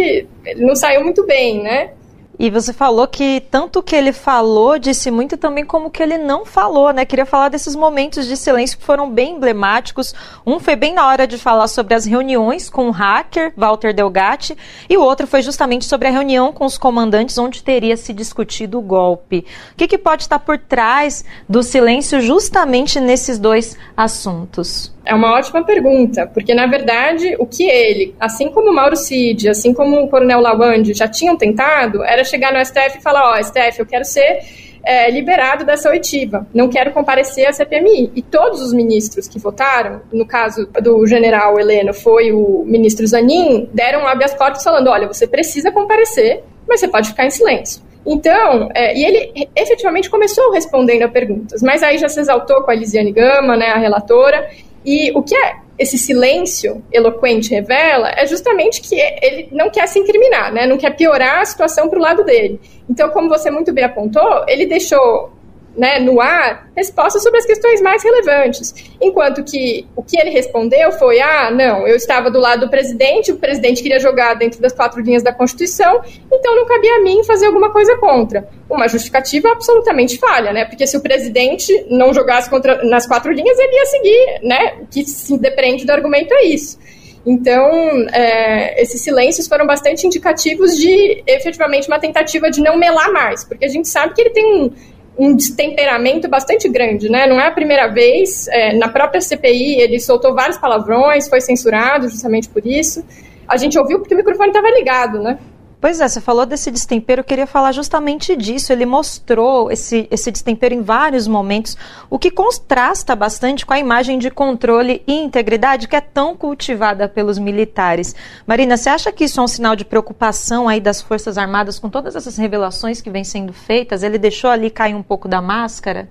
[0.47, 1.91] ele não saiu muito bem, né?
[2.39, 6.47] E você falou que tanto que ele falou disse muito também como que ele não
[6.47, 7.05] falou, né?
[7.05, 10.15] Queria falar desses momentos de silêncio que foram bem emblemáticos.
[10.47, 14.57] Um foi bem na hora de falar sobre as reuniões com o hacker Walter Delgatti
[14.89, 18.79] e o outro foi justamente sobre a reunião com os comandantes onde teria se discutido
[18.79, 19.45] o golpe.
[19.73, 24.97] O que, que pode estar por trás do silêncio justamente nesses dois assuntos?
[25.09, 29.49] É uma ótima pergunta, porque na verdade o que ele, assim como o Mauro Cid,
[29.49, 33.39] assim como o Coronel Lawande já tinham tentado, era chegar no STF e falar: Ó,
[33.39, 34.41] oh, STF, eu quero ser
[34.85, 38.13] é, liberado dessa oitiva, não quero comparecer à CPMI.
[38.15, 43.67] E todos os ministros que votaram, no caso do general Heleno, foi o ministro Zanin,
[43.73, 47.83] deram habeas corpus falando: olha, você precisa comparecer, mas você pode ficar em silêncio.
[48.07, 52.71] Então, é, e ele efetivamente começou respondendo a perguntas, mas aí já se exaltou com
[52.71, 54.49] a Elisiane Gama, né, a relatora,
[54.89, 59.99] e o que é esse silêncio eloquente revela é justamente que ele não quer se
[59.99, 60.67] incriminar, né?
[60.67, 62.59] não quer piorar a situação para o lado dele.
[62.89, 65.31] Então, como você muito bem apontou, ele deixou
[65.79, 68.75] né, no ar respostas sobre as questões mais relevantes.
[69.01, 73.31] Enquanto que o que ele respondeu foi: ah, não, eu estava do lado do presidente,
[73.31, 77.23] o presidente queria jogar dentro das quatro linhas da Constituição, então não cabia a mim
[77.23, 78.49] fazer alguma coisa contra.
[78.69, 80.65] Uma justificativa absolutamente falha, né?
[80.65, 84.77] Porque se o presidente não jogasse contra, nas quatro linhas, ele ia seguir, né?
[84.83, 86.79] O que se depende do argumento é isso.
[87.25, 93.45] Então, é, esses silêncios foram bastante indicativos de efetivamente uma tentativa de não melar mais,
[93.45, 94.71] porque a gente sabe que ele tem um
[95.19, 97.27] um destemperamento bastante grande, né?
[97.27, 98.47] Não é a primeira vez.
[98.49, 103.05] É, na própria CPI, ele soltou vários palavrões, foi censurado justamente por isso.
[103.49, 105.39] A gente ouviu porque o microfone estava ligado, né?
[105.81, 108.73] Pois é, você falou desse destempero, eu queria falar justamente disso.
[108.73, 111.77] Ele mostrou esse, esse destempero em vários momentos,
[112.11, 117.09] o que contrasta bastante com a imagem de controle e integridade que é tão cultivada
[117.09, 118.15] pelos militares.
[118.45, 121.89] Marina, você acha que isso é um sinal de preocupação aí das Forças Armadas com
[121.89, 124.03] todas essas revelações que vêm sendo feitas?
[124.03, 126.09] Ele deixou ali cair um pouco da máscara?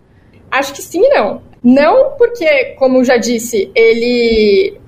[0.49, 1.41] Acho que sim não.
[1.62, 4.80] Não porque, como já disse, ele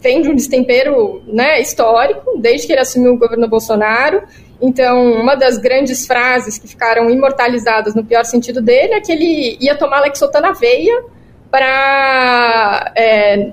[0.00, 4.22] vem de um destempero né, histórico, desde que ele assumiu o governo Bolsonaro.
[4.60, 9.56] Então, uma das grandes frases que ficaram imortalizadas no pior sentido dele é que ele
[9.60, 11.02] ia tomar Lexotan na veia
[11.50, 13.52] para, é,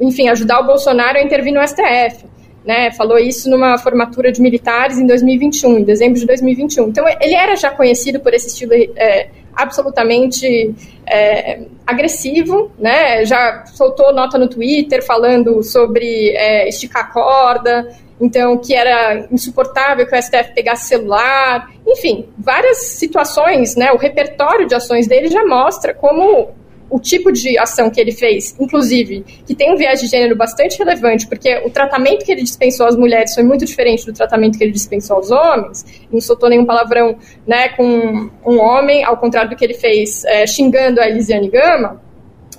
[0.00, 2.26] enfim, ajudar o Bolsonaro a intervir no STF.
[2.64, 6.88] Né, falou isso numa formatura de militares em 2021, em dezembro de 2021.
[6.88, 10.74] Então, ele era já conhecido por esse estilo é, absolutamente
[11.06, 13.24] é, agressivo, né?
[13.24, 17.88] Já soltou nota no Twitter falando sobre é, esticar corda,
[18.20, 23.92] então que era insuportável que o STF pegasse celular, enfim, várias situações, né?
[23.92, 26.50] O repertório de ações dele já mostra como
[26.88, 30.78] o tipo de ação que ele fez, inclusive, que tem um viés de gênero bastante
[30.78, 34.64] relevante, porque o tratamento que ele dispensou às mulheres foi muito diferente do tratamento que
[34.64, 39.56] ele dispensou aos homens, não soltou nenhum palavrão né, com um homem, ao contrário do
[39.56, 42.00] que ele fez é, xingando a Elisiane Gama,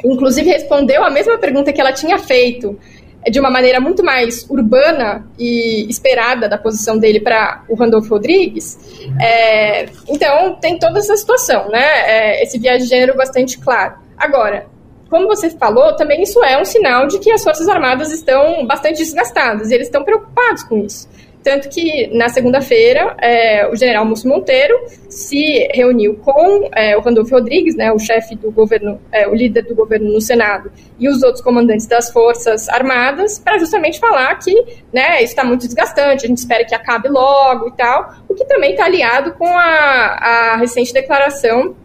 [0.04, 2.78] inclusive respondeu a mesma pergunta que ela tinha feito
[3.26, 8.10] é, de uma maneira muito mais urbana e esperada da posição dele para o Randolfo
[8.10, 8.78] Rodrigues.
[9.22, 11.84] É, então, tem toda essa situação, né?
[11.84, 14.07] É, esse viés de gênero bastante claro.
[14.18, 14.68] Agora,
[15.10, 18.98] como você falou, também isso é um sinal de que as Forças Armadas estão bastante
[18.98, 21.08] desgastadas e eles estão preocupados com isso.
[21.44, 24.76] Tanto que, na segunda-feira, é, o general Múcio Monteiro
[25.08, 29.64] se reuniu com é, o Randolfo Rodrigues, né, o chefe do governo, é, o líder
[29.64, 34.54] do governo no Senado, e os outros comandantes das Forças Armadas, para justamente falar que
[34.92, 38.44] né, isso está muito desgastante, a gente espera que acabe logo e tal, o que
[38.44, 41.78] também está aliado com a, a recente declaração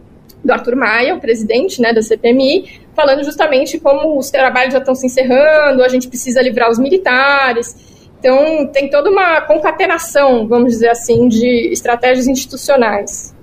[0.43, 4.93] do Arthur Maia, o presidente né, da CPMI, falando justamente como os trabalhos já estão
[4.93, 7.75] se encerrando, a gente precisa livrar os militares.
[8.19, 13.33] Então, tem toda uma concatenação, vamos dizer assim, de estratégias institucionais.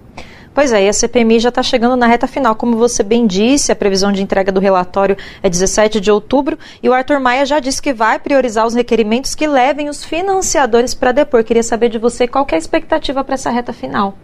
[0.53, 2.57] Pois é, e a CPMI já está chegando na reta final.
[2.57, 6.89] Como você bem disse, a previsão de entrega do relatório é 17 de outubro e
[6.89, 11.13] o Arthur Maia já disse que vai priorizar os requerimentos que levem os financiadores para
[11.13, 11.45] depor.
[11.45, 14.19] Queria saber de você qual é a expectativa para essa reta final.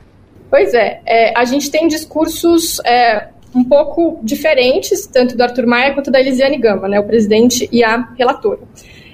[0.51, 5.94] Pois é, é, a gente tem discursos é, um pouco diferentes, tanto do Arthur Maia
[5.94, 8.61] quanto da Elisiane Gama, né, o presidente e a relatora.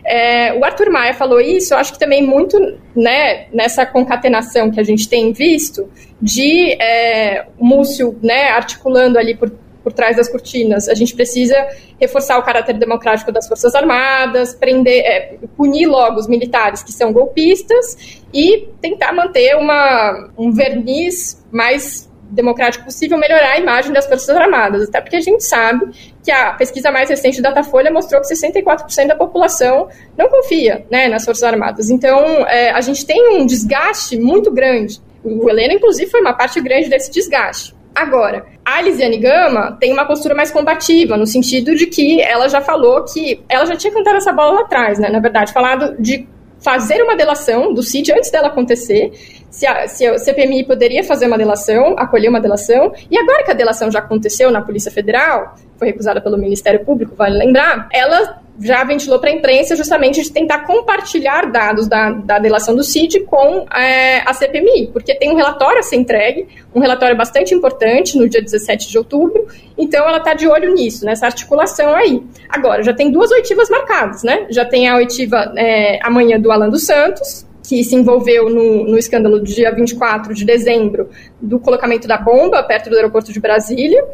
[0.04, 2.58] É, o Arthur Maia falou isso, eu acho que também muito
[2.94, 5.88] né, nessa concatenação que a gente tem visto
[6.20, 9.52] de é, Múcio né, articulando ali por
[9.82, 10.88] por trás das cortinas.
[10.88, 11.54] A gente precisa
[12.00, 17.12] reforçar o caráter democrático das Forças Armadas, prender, é, punir logo os militares que são
[17.12, 24.34] golpistas e tentar manter uma, um verniz mais democrático possível, melhorar a imagem das Forças
[24.34, 24.88] Armadas.
[24.88, 25.86] Até porque a gente sabe
[26.24, 31.08] que a pesquisa mais recente da Datafolha mostrou que 64% da população não confia né,
[31.08, 31.90] nas Forças Armadas.
[31.90, 35.00] Então, é, a gente tem um desgaste muito grande.
[35.22, 37.74] O Helena, inclusive, foi uma parte grande desse desgaste.
[37.94, 42.60] Agora, a Lisiane Gama tem uma postura mais combativa, no sentido de que ela já
[42.60, 45.08] falou que ela já tinha cantado essa bola lá atrás, né?
[45.10, 46.26] Na verdade, falado de
[46.62, 49.12] fazer uma delação do CID antes dela acontecer,
[49.50, 53.50] se a, se a CPMI poderia fazer uma delação, acolher uma delação, e agora que
[53.50, 58.41] a delação já aconteceu na Polícia Federal, foi recusada pelo Ministério Público, vale lembrar, ela
[58.60, 63.20] já ventilou para a imprensa justamente de tentar compartilhar dados da, da delação do CID
[63.20, 68.16] com é, a CPMI, porque tem um relatório a ser entregue, um relatório bastante importante
[68.18, 69.46] no dia 17 de outubro,
[69.76, 72.22] então ela está de olho nisso, nessa articulação aí.
[72.48, 74.46] Agora, já tem duas oitivas marcadas, né?
[74.50, 78.98] Já tem a oitiva é, amanhã do Alan dos Santos, que se envolveu no, no
[78.98, 81.08] escândalo do dia 24 de dezembro
[81.40, 84.04] do colocamento da bomba perto do aeroporto de Brasília,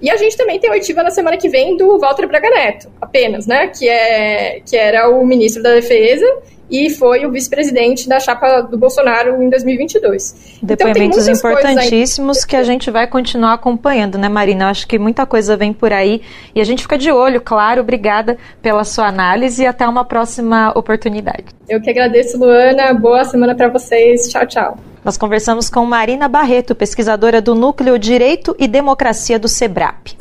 [0.00, 3.46] e a gente também tem oitiva na semana que vem do Walter Braga Neto, apenas,
[3.46, 3.68] né?
[3.68, 6.26] Que, é, que era o ministro da Defesa
[6.70, 10.58] e foi o vice-presidente da chapa do Bolsonaro em 2022.
[10.62, 14.64] Depoimentos então, importantíssimos que a gente vai continuar acompanhando, né, Marina?
[14.64, 16.22] Eu acho que muita coisa vem por aí
[16.54, 17.80] e a gente fica de olho, claro.
[17.80, 21.44] Obrigada pela sua análise e até uma próxima oportunidade.
[21.68, 22.92] Eu que agradeço, Luana.
[22.94, 24.28] Boa semana para vocês.
[24.28, 24.78] Tchau, tchau.
[25.04, 30.16] Nós conversamos com Marina Barreto, pesquisadora do Núcleo Direito e Democracia do SEBRAP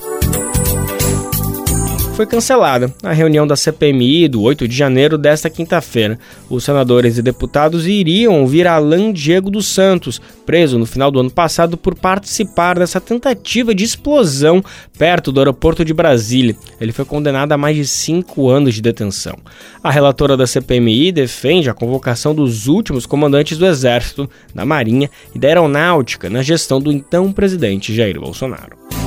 [2.16, 6.18] foi cancelada a reunião da CPMI do 8 de janeiro desta quinta-feira.
[6.50, 11.30] Os senadores e deputados iriam ouvir Alain Diego dos Santos, preso no final do ano
[11.30, 14.64] passado por participar dessa tentativa de explosão
[14.98, 16.56] perto do aeroporto de Brasília.
[16.80, 19.38] Ele foi condenado a mais de cinco anos de detenção.
[19.84, 25.40] A relatora da CPMI defende a convocação dos últimos comandantes do Exército, da Marinha e
[25.40, 29.05] da Aeronáutica na gestão do então presidente Jair Bolsonaro.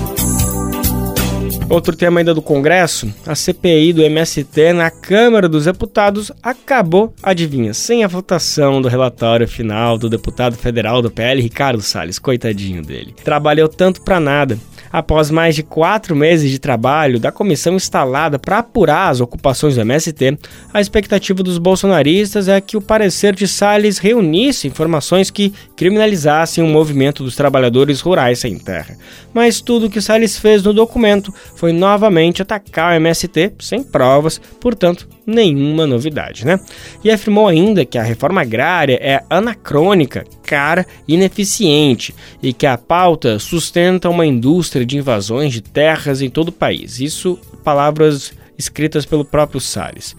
[1.70, 7.74] Outro tema ainda do Congresso, a CPI do MST na Câmara dos Deputados acabou, adivinha,
[7.74, 13.14] sem a votação do relatório final do deputado federal do PL, Ricardo Salles, coitadinho dele.
[13.22, 14.58] Trabalhou tanto para nada.
[14.92, 19.80] Após mais de quatro meses de trabalho da comissão instalada para apurar as ocupações do
[19.80, 20.38] MST,
[20.72, 26.66] a expectativa dos bolsonaristas é que o parecer de Salles reunisse informações que criminalizassem o
[26.66, 28.96] movimento dos trabalhadores rurais sem terra.
[29.32, 35.08] Mas tudo que Salles fez no documento foi novamente atacar o MST sem provas, portanto,
[35.26, 36.58] nenhuma novidade, né?
[37.04, 42.78] E afirmou ainda que a reforma agrária é anacrônica, cara e ineficiente e que a
[42.78, 47.00] pauta sustenta uma indústria de invasões de terras em todo o país.
[47.00, 50.16] Isso, palavras escritas pelo próprio Salles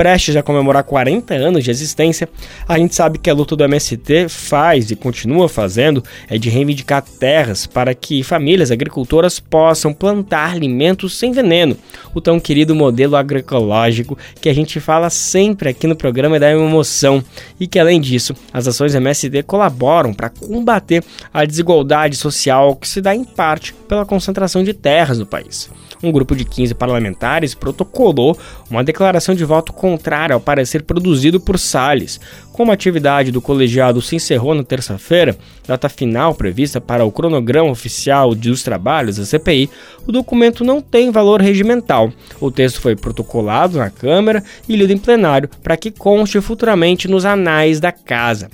[0.00, 2.26] prestes a comemorar 40 anos de existência,
[2.66, 7.02] a gente sabe que a luta do MST faz e continua fazendo é de reivindicar
[7.02, 11.76] terras para que famílias agricultoras possam plantar alimentos sem veneno,
[12.14, 16.56] o tão querido modelo agroecológico que a gente fala sempre aqui no programa e dá
[16.56, 17.22] uma emoção,
[17.60, 23.02] e que além disso, as ações MST colaboram para combater a desigualdade social que se
[23.02, 25.68] dá em parte pela concentração de terras no país.
[26.02, 28.38] Um grupo de 15 parlamentares protocolou
[28.70, 32.20] uma declaração de voto contrária ao parecer produzido por Salles,
[32.60, 35.34] Como a atividade do colegiado se encerrou na terça-feira,
[35.66, 39.70] data final prevista para o cronograma oficial dos trabalhos da CPI,
[40.06, 42.12] o documento não tem valor regimental.
[42.38, 47.24] O texto foi protocolado na Câmara e lido em plenário para que conste futuramente nos
[47.24, 48.50] anais da Casa.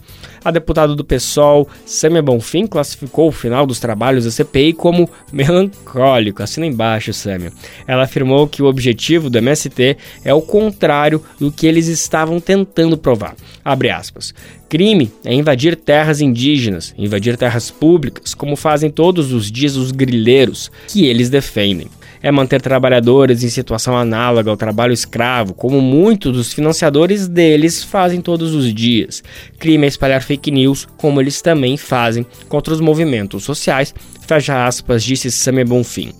[0.46, 6.40] A deputada do PSOL, Sâmia Bonfim, classificou o final dos trabalhos da CPI como melancólico.
[6.40, 7.52] Assina embaixo, Sâmia.
[7.84, 12.96] Ela afirmou que o objetivo do MST é o contrário do que eles estavam tentando
[12.96, 13.34] provar.
[13.64, 14.34] Abre aspas.
[14.68, 20.70] Crime é invadir terras indígenas, invadir terras públicas, como fazem todos os dias os grileiros,
[20.88, 21.88] que eles defendem
[22.22, 28.20] é manter trabalhadores em situação análoga ao trabalho escravo, como muitos dos financiadores deles fazem
[28.20, 29.22] todos os dias.
[29.58, 33.94] Crime é espalhar fake news, como eles também fazem contra os movimentos sociais,
[34.26, 36.12] fecha aspas, disse Samia Bonfim.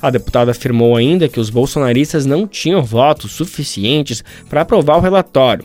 [0.00, 5.64] A deputada afirmou ainda que os bolsonaristas não tinham votos suficientes para aprovar o relatório.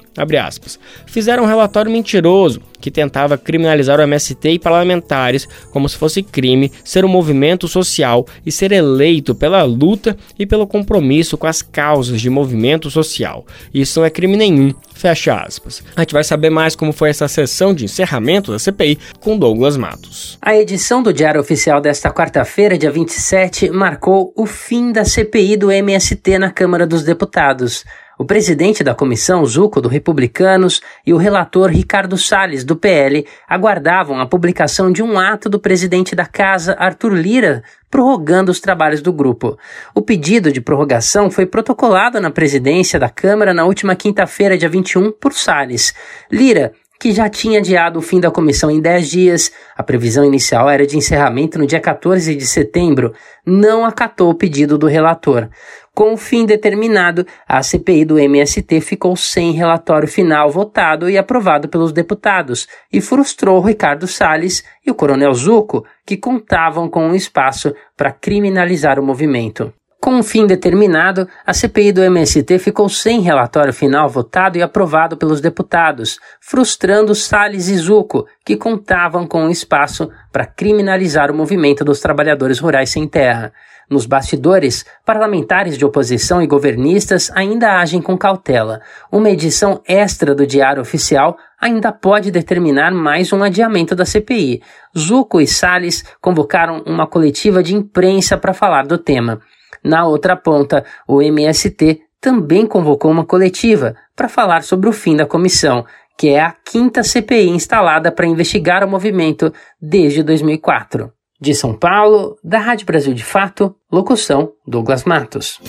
[1.06, 6.72] Fizeram um relatório mentiroso que tentava criminalizar o MST e parlamentares como se fosse crime
[6.84, 12.20] ser um movimento social e ser eleito pela luta e pelo compromisso com as causas
[12.20, 13.46] de movimento social.
[13.74, 14.74] Isso não é crime nenhum.
[14.94, 15.84] Fecha aspas.
[15.96, 19.78] A gente vai saber mais como foi essa sessão de encerramento da CPI com Douglas
[19.78, 20.38] Matos.
[20.42, 25.72] A edição do Diário Oficial desta quarta-feira, dia 27, marcou o fim da CPI do
[25.72, 27.84] MST na Câmara dos Deputados.
[28.22, 34.22] O presidente da comissão, Zuco, do Republicanos, e o relator Ricardo Salles, do PL, aguardavam
[34.22, 39.12] a publicação de um ato do presidente da casa, Arthur Lira, prorrogando os trabalhos do
[39.12, 39.58] grupo.
[39.96, 45.14] O pedido de prorrogação foi protocolado na presidência da Câmara na última quinta-feira, dia 21,
[45.14, 45.92] por Salles.
[46.32, 50.70] Lira que já tinha adiado o fim da comissão em 10 dias, a previsão inicial
[50.70, 53.12] era de encerramento no dia 14 de setembro,
[53.44, 55.50] não acatou o pedido do relator.
[55.94, 61.68] Com o fim determinado, a CPI do MST ficou sem relatório final votado e aprovado
[61.68, 67.76] pelos deputados e frustrou Ricardo Salles e o Coronel Zuco, que contavam com um espaço
[67.98, 69.74] para criminalizar o movimento.
[70.02, 75.16] Com um fim determinado, a CPI do MST ficou sem relatório final votado e aprovado
[75.16, 81.86] pelos deputados, frustrando Salles e Zuco, que contavam com um espaço para criminalizar o movimento
[81.86, 83.54] dos trabalhadores rurais sem terra.
[83.92, 88.80] Nos bastidores, parlamentares de oposição e governistas ainda agem com cautela.
[89.12, 94.62] Uma edição extra do Diário Oficial ainda pode determinar mais um adiamento da CPI.
[94.98, 99.42] Zuco e Salles convocaram uma coletiva de imprensa para falar do tema.
[99.84, 105.26] Na outra ponta, o MST também convocou uma coletiva para falar sobre o fim da
[105.26, 105.86] comissão,
[106.18, 111.12] que é a quinta CPI instalada para investigar o movimento desde 2004.
[111.42, 115.60] De São Paulo, da Rádio Brasil de Fato, locução Douglas Matos.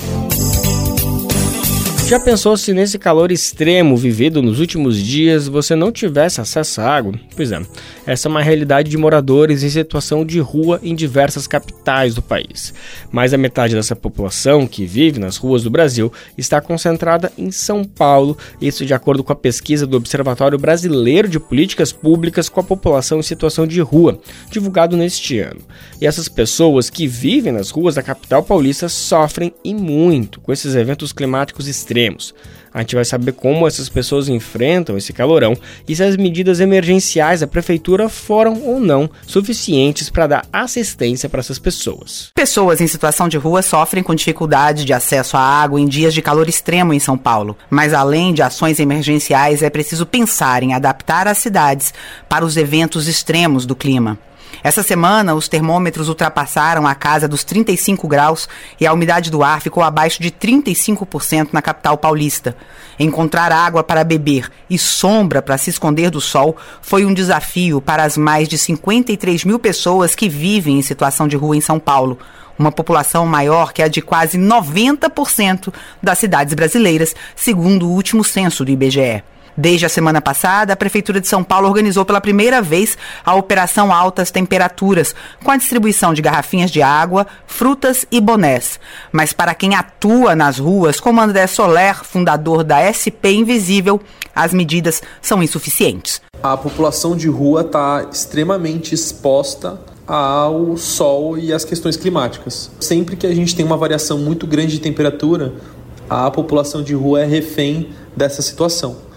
[2.13, 6.95] Já pensou se nesse calor extremo vivido nos últimos dias você não tivesse acesso à
[6.95, 7.15] água?
[7.35, 7.63] Pois é,
[8.05, 12.75] essa é uma realidade de moradores em situação de rua em diversas capitais do país.
[13.11, 17.83] Mais da metade dessa população que vive nas ruas do Brasil está concentrada em São
[17.83, 22.65] Paulo, isso de acordo com a pesquisa do Observatório Brasileiro de Políticas Públicas com a
[22.65, 25.63] População em Situação de Rua, divulgado neste ano.
[25.99, 30.75] E essas pessoas que vivem nas ruas da capital paulista sofrem e muito com esses
[30.75, 32.02] eventos climáticos extremos
[32.75, 35.55] A gente vai saber como essas pessoas enfrentam esse calorão
[35.87, 41.41] e se as medidas emergenciais da prefeitura foram ou não suficientes para dar assistência para
[41.41, 42.31] essas pessoas.
[42.35, 46.23] Pessoas em situação de rua sofrem com dificuldade de acesso à água em dias de
[46.23, 47.57] calor extremo em São Paulo.
[47.69, 51.93] Mas além de ações emergenciais, é preciso pensar em adaptar as cidades
[52.29, 54.19] para os eventos extremos do clima.
[54.65, 58.49] Essa semana, os termômetros ultrapassaram a casa dos 35 graus
[58.81, 62.57] e a umidade do ar ficou abaixo de 35% na capital paulista.
[62.97, 68.05] Encontrar água para beber e sombra para se esconder do sol foi um desafio para
[68.05, 72.19] as mais de 53 mil pessoas que vivem em situação de rua em São Paulo
[72.59, 78.65] uma população maior que a de quase 90% das cidades brasileiras, segundo o último censo
[78.65, 79.25] do IBGE.
[79.57, 83.93] Desde a semana passada, a Prefeitura de São Paulo organizou pela primeira vez a Operação
[83.93, 88.81] Altas Temperaturas, com a distribuição de garrafinhas de água, frutas e bonés.
[89.11, 94.01] Mas para quem atua nas ruas, como André Soler, fundador da SP Invisível,
[94.35, 96.23] as medidas são insuficientes.
[96.43, 102.71] A população de rua está extremamente exposta ao sol e às questões climáticas.
[102.81, 105.53] Sempre que a gente tem uma variação muito grande de temperatura,
[106.09, 109.12] a população de rua é refém dessa situação.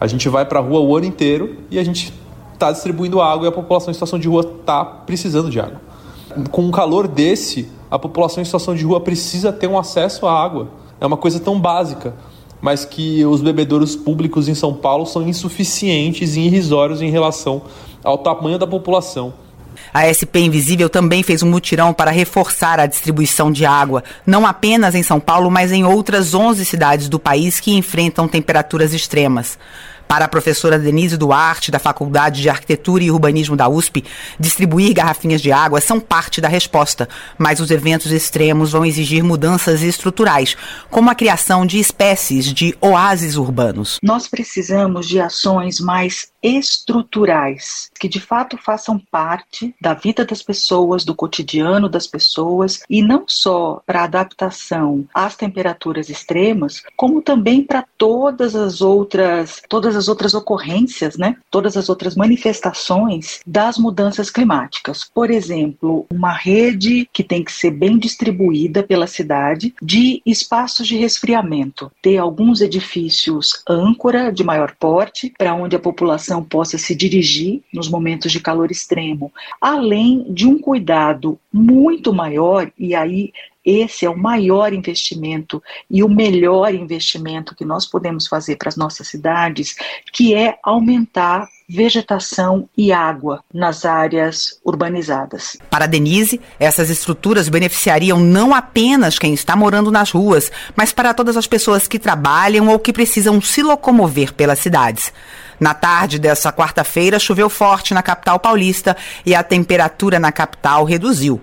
[0.00, 2.12] A gente vai para a rua o ano inteiro e a gente
[2.54, 5.80] está distribuindo água e a população em situação de rua está precisando de água.
[6.50, 10.32] Com um calor desse, a população em situação de rua precisa ter um acesso à
[10.32, 10.68] água.
[11.00, 12.14] É uma coisa tão básica.
[12.60, 17.62] mas que os bebedouros públicos em São Paulo são insuficientes e irrisórios em relação
[18.02, 19.32] ao tamanho da população.
[19.92, 24.94] A SP Invisível também fez um mutirão para reforçar a distribuição de água, não apenas
[24.94, 29.58] em São Paulo, mas em outras 11 cidades do país que enfrentam temperaturas extremas.
[30.08, 34.02] Para a professora Denise Duarte, da Faculdade de Arquitetura e Urbanismo da USP,
[34.40, 37.06] distribuir garrafinhas de água são parte da resposta,
[37.36, 40.56] mas os eventos extremos vão exigir mudanças estruturais,
[40.90, 43.98] como a criação de espécies de oásis urbanos.
[44.02, 51.04] Nós precisamos de ações mais estruturais, que de fato façam parte da vida das pessoas,
[51.04, 57.84] do cotidiano das pessoas, e não só para adaptação às temperaturas extremas, como também para
[57.96, 61.36] todas as outras, todas as outras ocorrências, né?
[61.50, 65.10] Todas as outras manifestações das mudanças climáticas.
[65.12, 70.96] Por exemplo, uma rede que tem que ser bem distribuída pela cidade de espaços de
[70.96, 76.94] resfriamento, ter alguns edifícios âncora de maior porte para onde a população população possa se
[76.94, 83.32] dirigir nos momentos de calor extremo, além de um cuidado muito maior, e aí
[83.64, 88.76] esse é o maior investimento e o melhor investimento que nós podemos fazer para as
[88.76, 89.76] nossas cidades,
[90.12, 95.58] que é aumentar vegetação e água nas áreas urbanizadas.
[95.68, 101.36] Para Denise, essas estruturas beneficiariam não apenas quem está morando nas ruas, mas para todas
[101.36, 105.12] as pessoas que trabalham ou que precisam se locomover pelas cidades.
[105.60, 108.96] Na tarde dessa quarta-feira, choveu forte na capital paulista
[109.26, 111.40] e a temperatura na capital reduziu.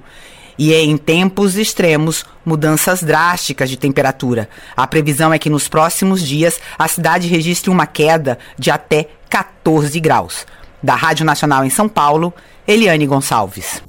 [0.58, 4.48] E é em tempos extremos, mudanças drásticas de temperatura.
[4.76, 10.00] A previsão é que nos próximos dias a cidade registre uma queda de até 14
[10.00, 10.46] graus.
[10.82, 12.34] Da Rádio Nacional em São Paulo,
[12.66, 13.84] Eliane Gonçalves.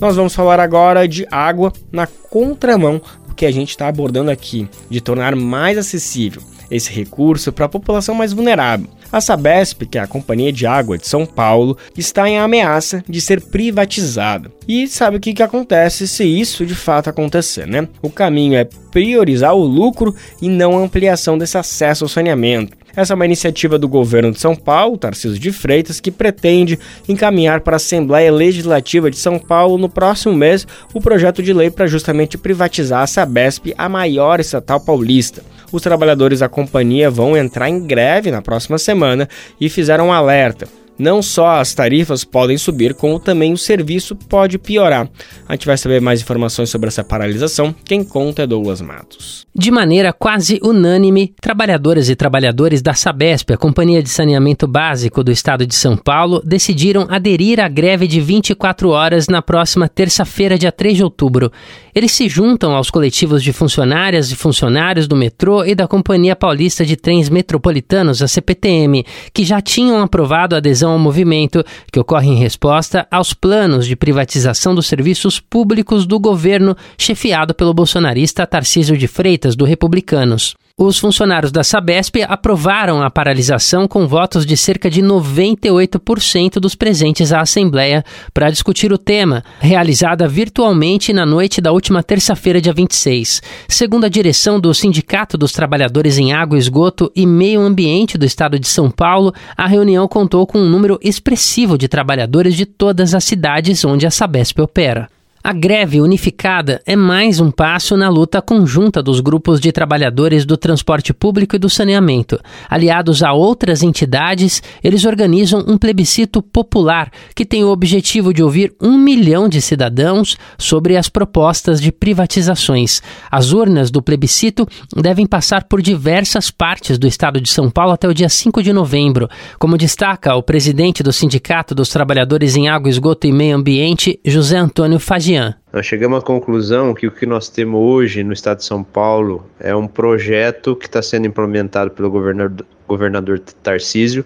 [0.00, 4.68] Nós vamos falar agora de água na contramão do que a gente está abordando aqui,
[4.88, 6.42] de tornar mais acessível
[6.74, 8.88] esse recurso para a população mais vulnerável.
[9.12, 13.20] A Sabesp, que é a Companhia de Água de São Paulo, está em ameaça de
[13.20, 14.50] ser privatizada.
[14.66, 17.88] E sabe o que, que acontece se isso de fato acontecer, né?
[18.02, 22.83] O caminho é priorizar o lucro e não a ampliação desse acesso ao saneamento.
[22.96, 26.78] Essa é uma iniciativa do governo de São Paulo, Tarcísio de Freitas, que pretende
[27.08, 31.70] encaminhar para a Assembleia Legislativa de São Paulo no próximo mês o projeto de lei
[31.70, 35.42] para justamente privatizar a Sabesp, a maior estatal paulista.
[35.72, 39.28] Os trabalhadores da companhia vão entrar em greve na próxima semana
[39.60, 40.68] e fizeram um alerta.
[40.98, 45.08] Não só as tarifas podem subir, como também o serviço pode piorar.
[45.48, 47.74] A gente vai saber mais informações sobre essa paralisação.
[47.84, 49.44] Quem conta é Douglas Matos.
[49.56, 55.30] De maneira quase unânime, trabalhadoras e trabalhadores da Sabesp, a Companhia de Saneamento Básico do
[55.30, 60.72] Estado de São Paulo, decidiram aderir à greve de 24 horas na próxima terça-feira, dia
[60.72, 61.52] 3 de outubro.
[61.94, 66.84] Eles se juntam aos coletivos de funcionárias e funcionários do metrô e da Companhia Paulista
[66.84, 72.28] de Trens Metropolitanos, a CPTM, que já tinham aprovado a adesão ao movimento, que ocorre
[72.28, 78.96] em resposta aos planos de privatização dos serviços públicos do governo, chefiado pelo bolsonarista Tarcísio
[78.96, 80.54] de Freitas do Republicanos.
[80.76, 87.32] Os funcionários da Sabesp aprovaram a paralisação com votos de cerca de 98% dos presentes
[87.32, 93.40] à Assembleia para discutir o tema, realizada virtualmente na noite da última terça-feira, dia 26.
[93.68, 98.58] Segundo a direção do Sindicato dos Trabalhadores em Água, Esgoto e Meio Ambiente do Estado
[98.58, 103.22] de São Paulo, a reunião contou com um número expressivo de trabalhadores de todas as
[103.22, 105.08] cidades onde a Sabesp opera.
[105.46, 110.56] A greve unificada é mais um passo na luta conjunta dos grupos de trabalhadores do
[110.56, 112.40] transporte público e do saneamento.
[112.66, 118.74] Aliados a outras entidades, eles organizam um plebiscito popular que tem o objetivo de ouvir
[118.80, 123.02] um milhão de cidadãos sobre as propostas de privatizações.
[123.30, 124.66] As urnas do plebiscito
[124.96, 128.72] devem passar por diversas partes do estado de São Paulo até o dia 5 de
[128.72, 129.28] novembro.
[129.58, 134.56] Como destaca o presidente do Sindicato dos Trabalhadores em Água, Esgoto e Meio Ambiente, José
[134.56, 135.33] Antônio Fagiano.
[135.72, 139.46] Nós chegamos à conclusão que o que nós temos hoje no estado de São Paulo
[139.58, 144.24] é um projeto que está sendo implementado pelo governador, governador Tarcísio,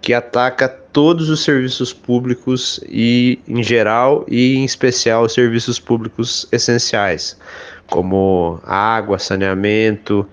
[0.00, 6.46] que ataca todos os serviços públicos e em geral e em especial os serviços públicos
[6.52, 7.38] essenciais,
[7.86, 10.26] como água, saneamento,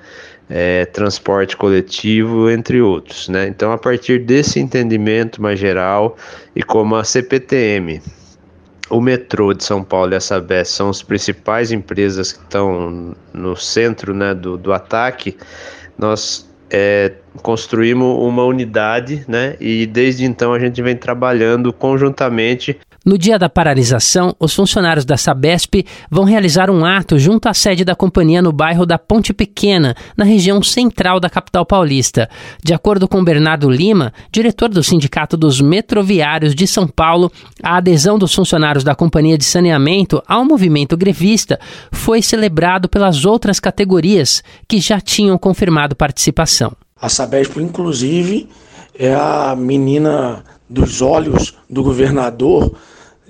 [0.50, 3.30] é, transporte coletivo, entre outros.
[3.30, 3.48] Né?
[3.48, 6.18] Então, a partir desse entendimento mais geral
[6.56, 8.02] e como a CPTM
[8.92, 13.56] o metrô de São Paulo e a Sabesp são as principais empresas que estão no
[13.56, 15.38] centro né, do, do ataque,
[15.98, 19.56] nós é, construímos uma unidade, né?
[19.60, 25.18] E desde então a gente vem trabalhando conjuntamente no dia da paralisação, os funcionários da
[25.18, 29.96] Sabesp vão realizar um ato junto à sede da companhia no bairro da Ponte Pequena,
[30.16, 32.30] na região central da capital paulista.
[32.64, 37.32] De acordo com Bernardo Lima, diretor do Sindicato dos Metroviários de São Paulo,
[37.64, 41.60] a adesão dos funcionários da companhia de saneamento ao movimento grevista
[41.92, 46.72] foi celebrado pelas outras categorias que já tinham confirmado participação.
[47.02, 48.48] A Sabesp, inclusive,
[48.98, 52.74] é a menina dos olhos do governador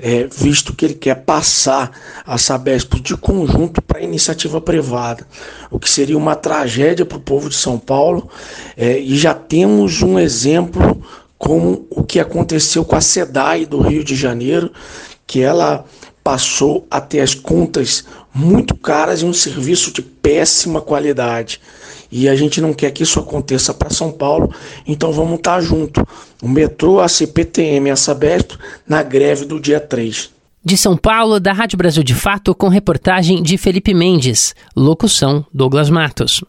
[0.01, 1.91] é, visto que ele quer passar
[2.25, 5.27] a Sabesp de conjunto para a iniciativa privada,
[5.69, 8.27] o que seria uma tragédia para o povo de São Paulo.
[8.75, 11.01] É, e já temos um exemplo
[11.37, 14.71] como o que aconteceu com a SEDAI do Rio de Janeiro,
[15.27, 15.85] que ela
[16.23, 21.59] passou a ter as contas muito caras e um serviço de péssima qualidade.
[22.11, 24.53] E a gente não quer que isso aconteça para São Paulo,
[24.85, 26.05] então vamos estar tá junto.
[26.41, 28.57] O metrô, a CPTM e a Sabesp
[28.87, 30.29] na greve do dia 3.
[30.63, 34.53] De São Paulo, da Rádio Brasil de Fato, com reportagem de Felipe Mendes.
[34.75, 36.43] Locução: Douglas Matos.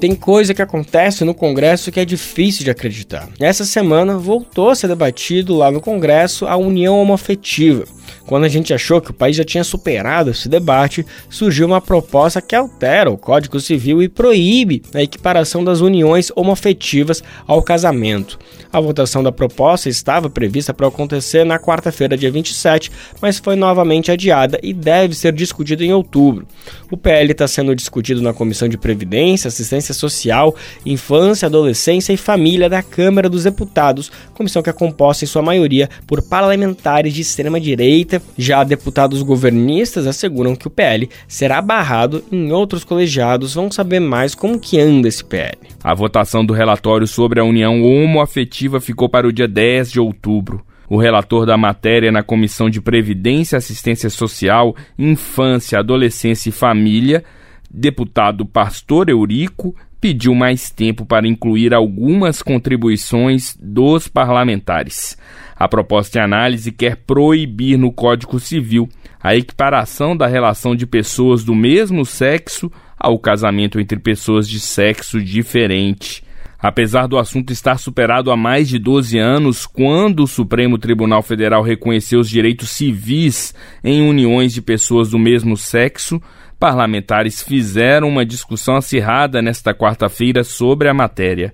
[0.00, 3.28] Tem coisa que acontece no Congresso que é difícil de acreditar.
[3.40, 7.84] Essa semana voltou a ser debatido lá no Congresso a união homoafetiva.
[8.26, 12.42] Quando a gente achou que o país já tinha superado esse debate, surgiu uma proposta
[12.42, 18.38] que altera o Código Civil e proíbe a equiparação das uniões homoafetivas ao casamento.
[18.72, 22.90] A votação da proposta estava prevista para acontecer na quarta-feira, dia 27,
[23.22, 26.46] mas foi novamente adiada e deve ser discutida em outubro.
[26.90, 32.68] O PL está sendo discutido na Comissão de Previdência, Assistência Social, Infância, Adolescência e Família
[32.68, 37.60] da Câmara dos Deputados, comissão que é composta em sua maioria por parlamentares de extrema
[37.60, 44.00] direita já deputados governistas asseguram que o PL será barrado em outros colegiados vão saber
[44.00, 45.56] mais como que anda esse PL.
[45.82, 50.64] A votação do relatório sobre a união homoafetiva ficou para o dia 10 de outubro.
[50.88, 57.24] O relator da matéria na Comissão de Previdência, Assistência Social, Infância, Adolescência e Família,
[57.70, 65.16] deputado Pastor Eurico, pediu mais tempo para incluir algumas contribuições dos parlamentares.
[65.56, 68.88] A proposta de análise quer proibir no Código Civil
[69.22, 75.20] a equiparação da relação de pessoas do mesmo sexo ao casamento entre pessoas de sexo
[75.20, 76.22] diferente.
[76.58, 81.62] Apesar do assunto estar superado há mais de 12 anos, quando o Supremo Tribunal Federal
[81.62, 83.54] reconheceu os direitos civis
[83.84, 86.20] em uniões de pessoas do mesmo sexo,
[86.58, 91.52] parlamentares fizeram uma discussão acirrada nesta quarta-feira sobre a matéria.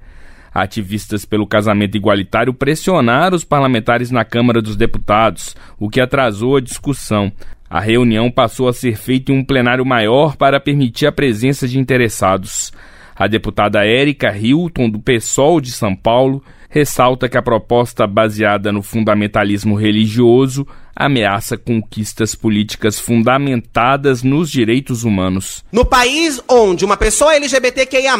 [0.55, 6.61] Ativistas pelo casamento igualitário pressionaram os parlamentares na Câmara dos Deputados, o que atrasou a
[6.61, 7.33] discussão.
[7.69, 11.79] A reunião passou a ser feita em um plenário maior para permitir a presença de
[11.79, 12.71] interessados.
[13.17, 18.83] A deputada Érica Hilton, do PSOL de São Paulo, ressalta que a proposta baseada no
[18.83, 25.65] fundamentalismo religioso ameaça conquistas políticas fundamentadas nos direitos humanos.
[25.73, 28.13] No país onde uma pessoa LGBTQIA+,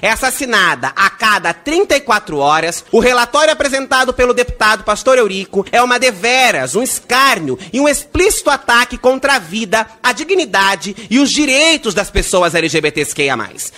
[0.00, 5.98] é assassinada a cada 34 horas, o relatório apresentado pelo deputado Pastor Eurico é uma
[5.98, 11.94] deveras, um escárnio e um explícito ataque contra a vida, a dignidade e os direitos
[11.94, 13.34] das pessoas LGBTQIA+.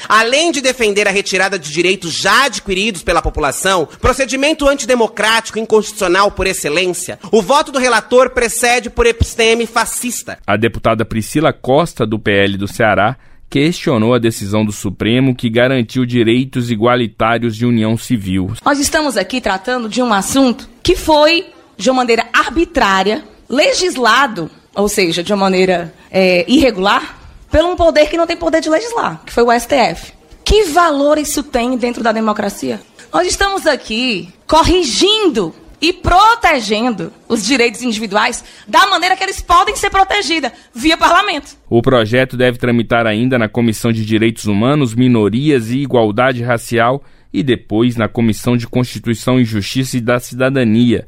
[0.08, 6.30] Além de defender a retirada de direitos já adquiridos pela população, procedimento antidemocrático e inconstitucional
[6.30, 10.38] por excelência, o voto do relator precede por episteme fascista.
[10.46, 13.16] A deputada Priscila Costa, do PL do Ceará,
[13.48, 18.52] questionou a decisão do Supremo que garantiu direitos igualitários de união civil.
[18.62, 21.46] Nós estamos aqui tratando de um assunto que foi,
[21.78, 27.18] de uma maneira arbitrária, legislado, ou seja, de uma maneira é, irregular,
[27.50, 30.12] pelo um poder que não tem poder de legislar, que foi o STF.
[30.44, 32.82] Que valor isso tem dentro da democracia?
[33.10, 39.90] Nós estamos aqui corrigindo e protegendo os direitos individuais da maneira que eles podem ser
[39.90, 41.56] protegidos, via parlamento.
[41.68, 47.02] O projeto deve tramitar ainda na Comissão de Direitos Humanos, Minorias e Igualdade Racial
[47.32, 51.06] e depois na Comissão de Constituição e Justiça e da Cidadania,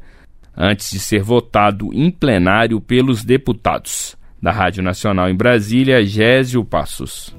[0.55, 4.15] antes de ser votado em plenário pelos deputados.
[4.41, 7.35] Da Rádio Nacional em Brasília, Gésio Passos.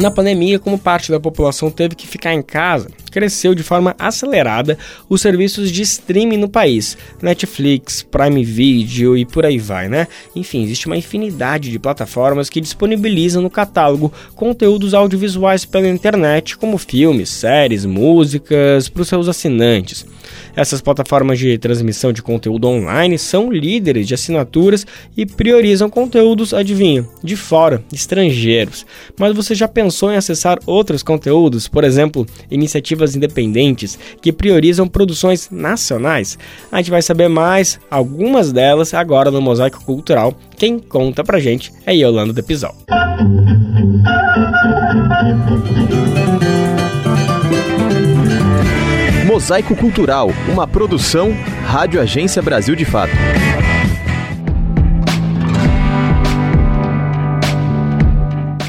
[0.00, 4.78] Na pandemia, como parte da população teve que ficar em casa, cresceu de forma acelerada
[5.08, 10.06] os serviços de streaming no país, Netflix, Prime Video e por aí vai, né?
[10.34, 16.78] Enfim, existe uma infinidade de plataformas que disponibilizam no catálogo conteúdos audiovisuais pela internet, como
[16.78, 20.06] filmes, séries, músicas, para os seus assinantes.
[20.54, 24.84] Essas plataformas de transmissão de conteúdo online são líderes de assinaturas
[25.16, 28.84] e priorizam conteúdos, adivinha, de fora, estrangeiros.
[29.18, 35.48] Mas você já pensou em acessar outros conteúdos, por exemplo, iniciativas independentes que priorizam produções
[35.50, 36.38] nacionais?
[36.70, 40.34] A gente vai saber mais algumas delas agora no Mosaico Cultural.
[40.56, 42.74] Quem conta pra gente é Yolanda Depisol.
[49.26, 51.30] Mosaico Cultural, uma produção
[51.64, 53.12] Rádio Agência Brasil de Fato.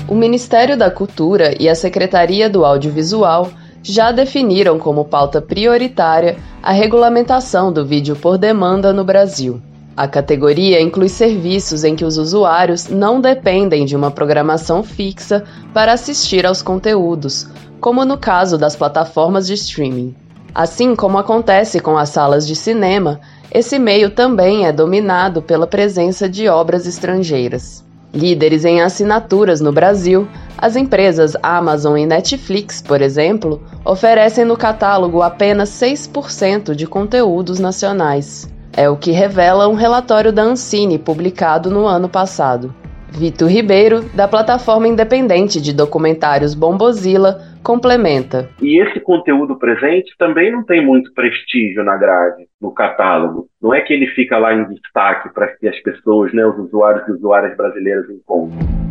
[0.08, 3.52] O Ministério da Cultura e a Secretaria do Audiovisual
[3.90, 9.60] já definiram como pauta prioritária a regulamentação do vídeo por demanda no Brasil.
[9.98, 15.92] A categoria inclui serviços em que os usuários não dependem de uma programação fixa para
[15.92, 17.48] assistir aos conteúdos,
[17.82, 20.16] como no caso das plataformas de streaming.
[20.54, 23.20] Assim como acontece com as salas de cinema,
[23.52, 27.84] esse meio também é dominado pela presença de obras estrangeiras.
[28.14, 30.28] Líderes em assinaturas no Brasil,
[30.62, 38.54] as empresas Amazon e Netflix, por exemplo, oferecem no catálogo apenas 6% de conteúdos nacionais.
[38.76, 42.74] É o que revela um relatório da Ancine publicado no ano passado.
[43.12, 48.50] Vitor Ribeiro, da plataforma independente de documentários Bombozilla, complementa.
[48.62, 53.48] E esse conteúdo presente também não tem muito prestígio na grade, no catálogo.
[53.62, 57.08] Não é que ele fica lá em destaque para que as pessoas, né, os usuários
[57.08, 58.89] e usuárias brasileiras encontrem.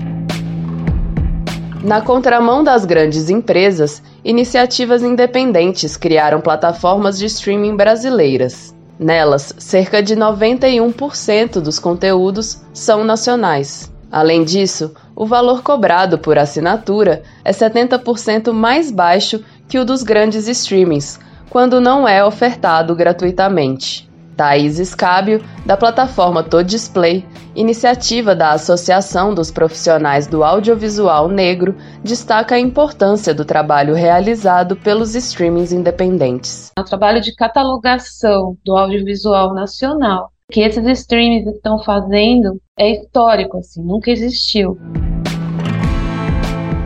[1.82, 8.74] Na contramão das grandes empresas, iniciativas independentes criaram plataformas de streaming brasileiras.
[8.98, 13.92] Nelas, cerca de 91% dos conteúdos são nacionais.
[14.10, 20.48] Além disso, o valor cobrado por assinatura é 70% mais baixo que o dos grandes
[20.48, 24.07] streamings, quando não é ofertado gratuitamente.
[24.38, 27.26] Thaís Escábio, da plataforma Display,
[27.56, 31.74] iniciativa da Associação dos Profissionais do Audiovisual Negro,
[32.04, 36.70] destaca a importância do trabalho realizado pelos streamings independentes.
[36.78, 43.82] O trabalho de catalogação do audiovisual nacional que esses streams estão fazendo é histórico, assim,
[43.82, 44.78] nunca existiu.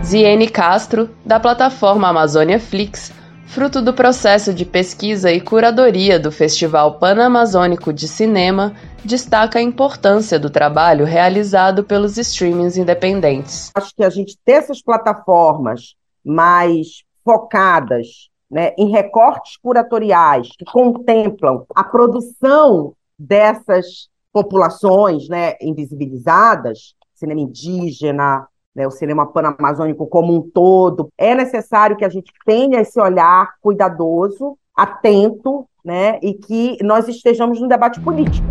[0.02, 3.12] Ziene Castro, da plataforma Amazônia Flix,
[3.52, 8.74] fruto do processo de pesquisa e curadoria do Festival Pan-Amazônico de Cinema,
[9.04, 13.70] destaca a importância do trabalho realizado pelos streamings independentes.
[13.74, 15.94] Acho que a gente ter essas plataformas
[16.24, 27.42] mais focadas né, em recortes curatoriais que contemplam a produção dessas populações né, invisibilizadas, cinema
[27.42, 33.00] indígena, né, o cinema panamazônico como um todo, é necessário que a gente tenha esse
[33.00, 38.46] olhar cuidadoso, atento, né, e que nós estejamos no debate político.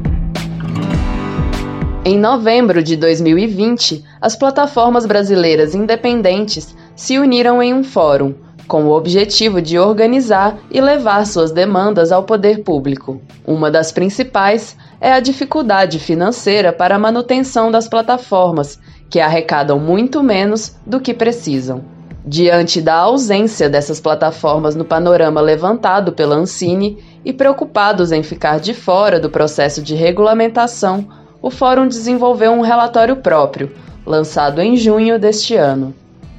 [2.04, 8.34] Em novembro de 2020, as plataformas brasileiras independentes se uniram em um fórum,
[8.68, 13.22] com o objetivo de organizar e levar suas demandas ao poder público.
[13.46, 18.80] Uma das principais é a dificuldade financeira para a manutenção das plataformas,
[19.12, 21.84] que arrecadam muito menos do que precisam.
[22.26, 28.74] Diante da ausência dessas plataformas no panorama levantado pela Ancine e preocupados em ficar de
[28.74, 31.10] fora do processo de regulamentação,
[31.42, 33.74] o Fórum desenvolveu um relatório próprio,
[34.06, 35.94] lançado em junho deste ano.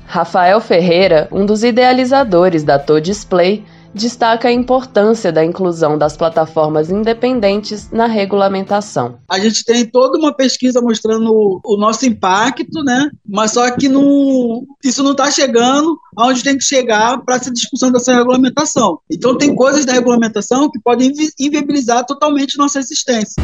[0.07, 3.65] Rafael Ferreira, um dos idealizadores da To Display,
[3.95, 9.19] destaca a importância da inclusão das plataformas independentes na regulamentação.
[9.29, 13.11] A gente tem toda uma pesquisa mostrando o nosso impacto, né?
[13.27, 17.91] Mas só que não, isso não está chegando aonde tem que chegar para essa discussão
[17.91, 18.99] dessa regulamentação.
[19.11, 23.43] Então tem coisas da regulamentação que podem inviabilizar totalmente nossa existência.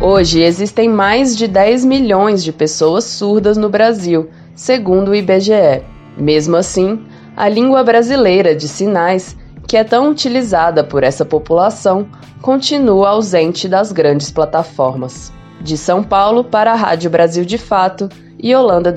[0.00, 5.92] Hoje existem mais de 10 milhões de pessoas surdas no Brasil, segundo o IBGE.
[6.16, 7.04] Mesmo assim,
[7.36, 9.36] a língua brasileira de sinais,
[9.66, 12.06] que é tão utilizada por essa população,
[12.40, 15.32] continua ausente das grandes plataformas.
[15.60, 18.08] De São Paulo para a Rádio Brasil de Fato
[18.38, 18.92] e Holanda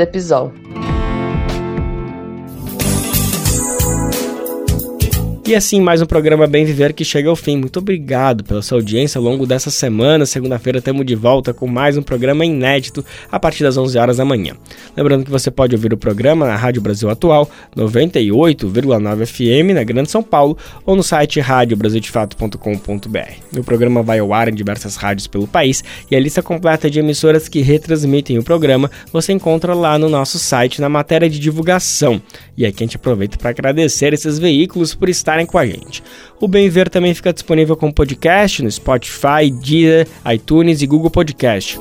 [5.47, 7.55] E assim, mais um programa Bem Viver que chega ao fim.
[7.55, 10.25] Muito obrigado pela sua audiência ao longo dessa semana.
[10.25, 14.25] Segunda-feira estamos de volta com mais um programa inédito a partir das 11 horas da
[14.25, 14.55] manhã.
[14.93, 20.11] Lembrando que você pode ouvir o programa na Rádio Brasil Atual, 98,9 FM na Grande
[20.11, 23.57] São Paulo ou no site radiobrasildefato.com.br.
[23.57, 25.81] O programa vai ao ar em diversas rádios pelo país
[26.11, 30.37] e a lista completa de emissoras que retransmitem o programa você encontra lá no nosso
[30.37, 32.21] site na matéria de divulgação.
[32.57, 36.03] E aqui a gente aproveita para agradecer esses veículos por estarem com a gente.
[36.39, 41.79] O Bem Ver também fica disponível como podcast no Spotify, Deezer, iTunes e Google Podcast.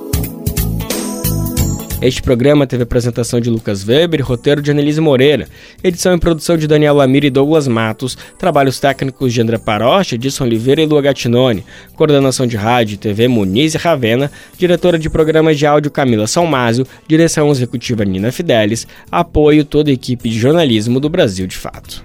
[2.01, 5.49] Este programa teve apresentação de Lucas Weber e roteiro de Annelise Moreira,
[5.83, 10.45] edição e produção de Daniel Lamir e Douglas Matos, trabalhos técnicos de André Parocha, Edson
[10.45, 11.65] Oliveira e Lua Gattinone,
[11.97, 16.87] coordenação de rádio e TV Muniz e Ravena, diretora de programas de áudio Camila Salmásio,
[17.09, 22.05] direção executiva Nina Fidelis, apoio toda a equipe de jornalismo do Brasil de Fato.